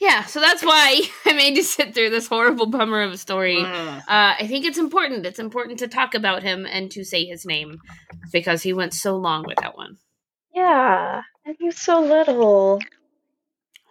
yeah, 0.00 0.24
so 0.24 0.40
that's 0.40 0.64
why 0.64 1.02
I 1.24 1.32
made 1.32 1.56
you 1.56 1.62
sit 1.62 1.94
through 1.94 2.10
this 2.10 2.28
horrible 2.28 2.66
bummer 2.66 3.02
of 3.02 3.12
a 3.12 3.18
story. 3.18 3.60
Uh, 3.62 4.00
I 4.08 4.46
think 4.46 4.64
it's 4.64 4.78
important. 4.78 5.26
It's 5.26 5.38
important 5.38 5.78
to 5.80 5.88
talk 5.88 6.14
about 6.14 6.42
him 6.42 6.66
and 6.66 6.90
to 6.92 7.04
say 7.04 7.24
his 7.24 7.44
name 7.44 7.80
because 8.32 8.62
he 8.62 8.72
went 8.72 8.94
so 8.94 9.16
long 9.16 9.44
without 9.46 9.76
one. 9.76 9.98
Yeah. 10.54 11.22
And 11.44 11.56
he's 11.58 11.80
so 11.80 12.00
little. 12.00 12.80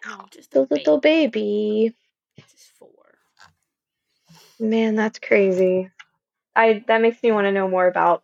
Oh, 0.06 0.26
just 0.32 0.52
The 0.52 0.62
a 0.62 0.68
little 0.70 1.00
baby. 1.00 1.90
baby. 1.90 1.96
Just 2.52 2.70
four. 2.80 2.90
Man, 4.60 4.96
that's 4.96 5.20
crazy. 5.20 5.90
I 6.56 6.84
that 6.88 7.02
makes 7.02 7.22
me 7.22 7.32
want 7.32 7.46
to 7.46 7.52
know 7.52 7.68
more 7.68 7.88
about 7.88 8.24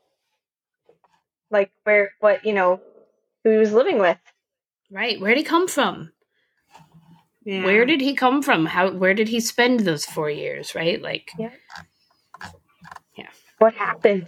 like 1.52 1.71
where 1.84 2.12
what, 2.19 2.45
you 2.45 2.54
know, 2.54 2.80
who 3.43 3.52
he 3.52 3.58
was 3.58 3.73
living 3.73 3.99
with. 3.99 4.17
Right. 4.89 5.19
Where 5.19 5.34
did 5.36 5.39
he 5.39 5.43
come 5.43 5.67
from? 5.67 6.12
Yeah. 7.45 7.63
Where 7.63 7.86
did 7.86 8.01
he 8.01 8.15
come 8.15 8.41
from? 8.41 8.65
How? 8.65 8.91
Where 8.91 9.13
did 9.13 9.27
he 9.29 9.39
spend 9.39 9.82
those 9.82 10.06
four 10.06 10.29
years? 10.29 10.75
Right. 10.75 11.01
Like, 11.01 11.32
Yeah. 11.38 11.51
What 13.60 13.73
happened? 13.75 14.27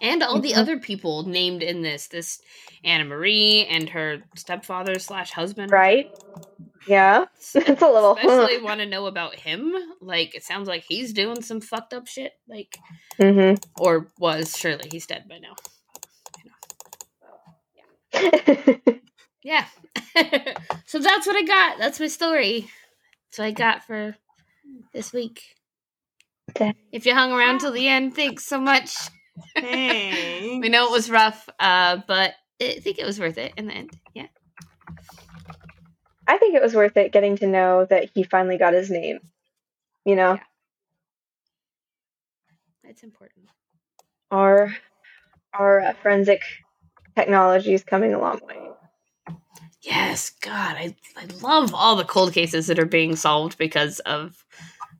and 0.00 0.22
all 0.22 0.40
the 0.40 0.52
Mhm. 0.52 0.58
other 0.58 0.78
people 0.78 1.24
named 1.24 1.62
in 1.62 1.82
this. 1.82 2.08
This 2.08 2.40
Anna 2.84 3.04
Marie 3.04 3.66
and 3.66 3.88
her 3.90 4.22
stepfather 4.36 4.98
slash 4.98 5.30
husband. 5.32 5.70
Right? 5.72 6.10
Yeah. 6.88 7.26
It's 7.54 7.82
a 7.82 7.88
little 7.88 8.16
Especially 8.16 8.58
want 8.62 8.80
to 8.80 8.86
know 8.86 9.06
about 9.06 9.36
him. 9.36 9.74
Like, 10.00 10.34
it 10.34 10.44
sounds 10.44 10.68
like 10.68 10.84
he's 10.84 11.12
doing 11.12 11.42
some 11.42 11.60
fucked 11.60 11.94
up 11.94 12.06
shit. 12.08 12.32
Like, 12.48 12.78
hmm 13.18 13.54
or 13.78 14.08
was. 14.18 14.56
Surely 14.56 14.88
he's 14.90 15.06
dead 15.06 15.28
by 15.28 15.38
now. 15.38 15.54
Yeah. 18.14 18.94
so 20.86 20.98
that's 20.98 21.26
what 21.26 21.36
I 21.36 21.42
got. 21.42 21.78
That's 21.78 22.00
my 22.00 22.06
story. 22.06 22.68
So 23.30 23.42
I 23.42 23.50
got 23.50 23.84
for 23.84 24.16
this 24.92 25.12
week. 25.12 25.42
If 26.92 27.06
you 27.06 27.14
hung 27.14 27.32
around 27.32 27.60
till 27.60 27.72
the 27.72 27.88
end, 27.88 28.14
thanks 28.14 28.44
so 28.46 28.60
much. 28.60 28.94
Hey. 29.54 30.58
We 30.60 30.68
know 30.68 30.86
it 30.86 30.92
was 30.92 31.10
rough, 31.10 31.48
uh, 31.58 31.98
but 32.06 32.34
I 32.60 32.78
think 32.80 32.98
it 32.98 33.06
was 33.06 33.18
worth 33.18 33.38
it 33.38 33.52
in 33.56 33.66
the 33.66 33.72
end. 33.72 33.90
Yeah. 34.14 34.26
I 36.26 36.38
think 36.38 36.54
it 36.54 36.62
was 36.62 36.74
worth 36.74 36.96
it 36.96 37.12
getting 37.12 37.36
to 37.38 37.46
know 37.46 37.84
that 37.86 38.10
he 38.14 38.22
finally 38.22 38.58
got 38.58 38.74
his 38.74 38.90
name. 38.90 39.18
You 40.04 40.16
know, 40.16 40.38
That's 42.84 43.02
important. 43.02 43.46
our 44.30 44.74
our 45.52 45.80
uh, 45.80 45.92
forensic 46.02 46.42
technology 47.16 47.74
is 47.74 47.84
coming 47.84 48.14
a 48.14 48.20
long 48.20 48.40
way. 48.46 48.68
Yes, 49.82 50.30
God, 50.42 50.76
I, 50.78 50.96
I 51.16 51.26
love 51.42 51.74
all 51.74 51.96
the 51.96 52.04
cold 52.04 52.32
cases 52.34 52.68
that 52.68 52.78
are 52.78 52.86
being 52.86 53.16
solved 53.16 53.58
because 53.58 54.00
of 54.00 54.44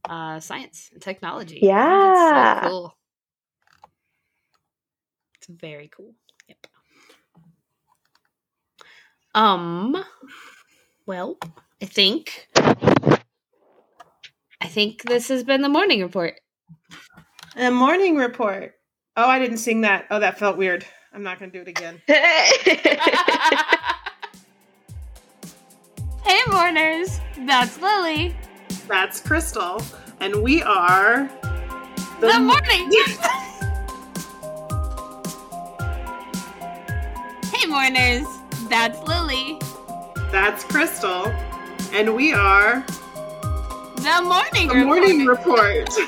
uh, 0.09 0.41
science 0.41 0.91
and 0.93 1.03
technology. 1.03 1.73
I 1.77 1.85
think 1.87 2.05
Yeah. 2.05 2.11
it's 2.11 2.29
so 2.29 2.69
cool. 2.71 2.97
It's 5.39 5.49
very 5.49 5.91
cool. 5.97 6.15
Yep. 6.49 6.59
Um. 9.35 10.05
Well, 11.07 11.39
I 11.83 11.87
think. 11.87 12.49
I 14.61 14.69
think 14.69 15.03
this 15.05 15.29
has 15.29 15.45
been 15.45 15.63
the 15.63 15.69
morning 15.71 16.03
report. 16.03 16.41
The 17.57 17.71
morning 17.71 18.17
report. 18.17 18.75
Oh, 19.17 19.29
I 19.29 19.39
didn't 19.39 19.59
sing 19.59 19.83
that. 19.83 20.07
Oh, 20.11 20.21
that 20.21 20.39
felt 20.39 20.57
weird. 20.59 20.87
I'm 21.13 21.23
not 21.23 21.39
going 21.39 21.51
to 21.53 21.59
do 21.59 21.63
it 21.63 21.69
again. 21.69 22.03
hey, 26.25 26.39
mourners! 26.51 27.21
That's 27.39 27.81
Lillie. 27.81 28.35
That's 28.89 29.21
Krystal. 29.21 29.83
And 30.21 30.43
we 30.43 30.63
are. 30.63 31.29
The 32.21 32.39
morning. 32.39 32.91
hey, 37.53 37.67
mourners! 37.67 38.27
That's 38.69 39.01
Lillie. 39.03 39.59
That's 40.31 40.65
Krystal. 40.65 41.27
And 41.93 42.15
we 42.15 42.33
are. 42.33 42.85
The 43.97 44.21
morning 44.25 44.69
The 44.69 44.75
report. 44.75 44.87
morning 44.87 45.27
report. 45.27 45.89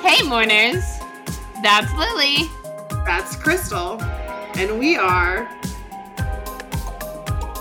Hey, 0.00 0.22
mourners! 0.26 0.84
That's 1.62 1.92
Lillie. 1.94 2.48
That's 3.04 3.36
Krystal. 3.36 4.00
And 4.56 4.78
we 4.78 4.96
are. 4.96 5.48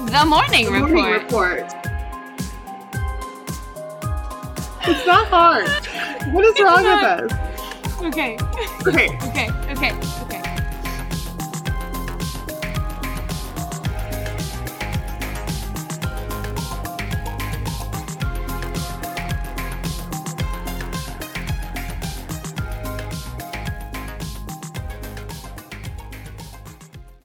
The 0.08 0.26
morning 0.26 0.66
The 0.66 0.72
report. 0.72 0.92
morning 0.92 1.14
report. 1.14 1.64
It's 4.90 5.06
not 5.06 5.28
hard. 5.28 5.68
What 6.34 6.46
is 6.46 6.60
wrong 6.62 6.84
not. 6.84 7.24
with 7.24 7.34
us? 7.34 8.02
Okay. 8.04 8.38
okay, 8.88 9.10
okay, 9.28 9.50
okay. 9.72 10.07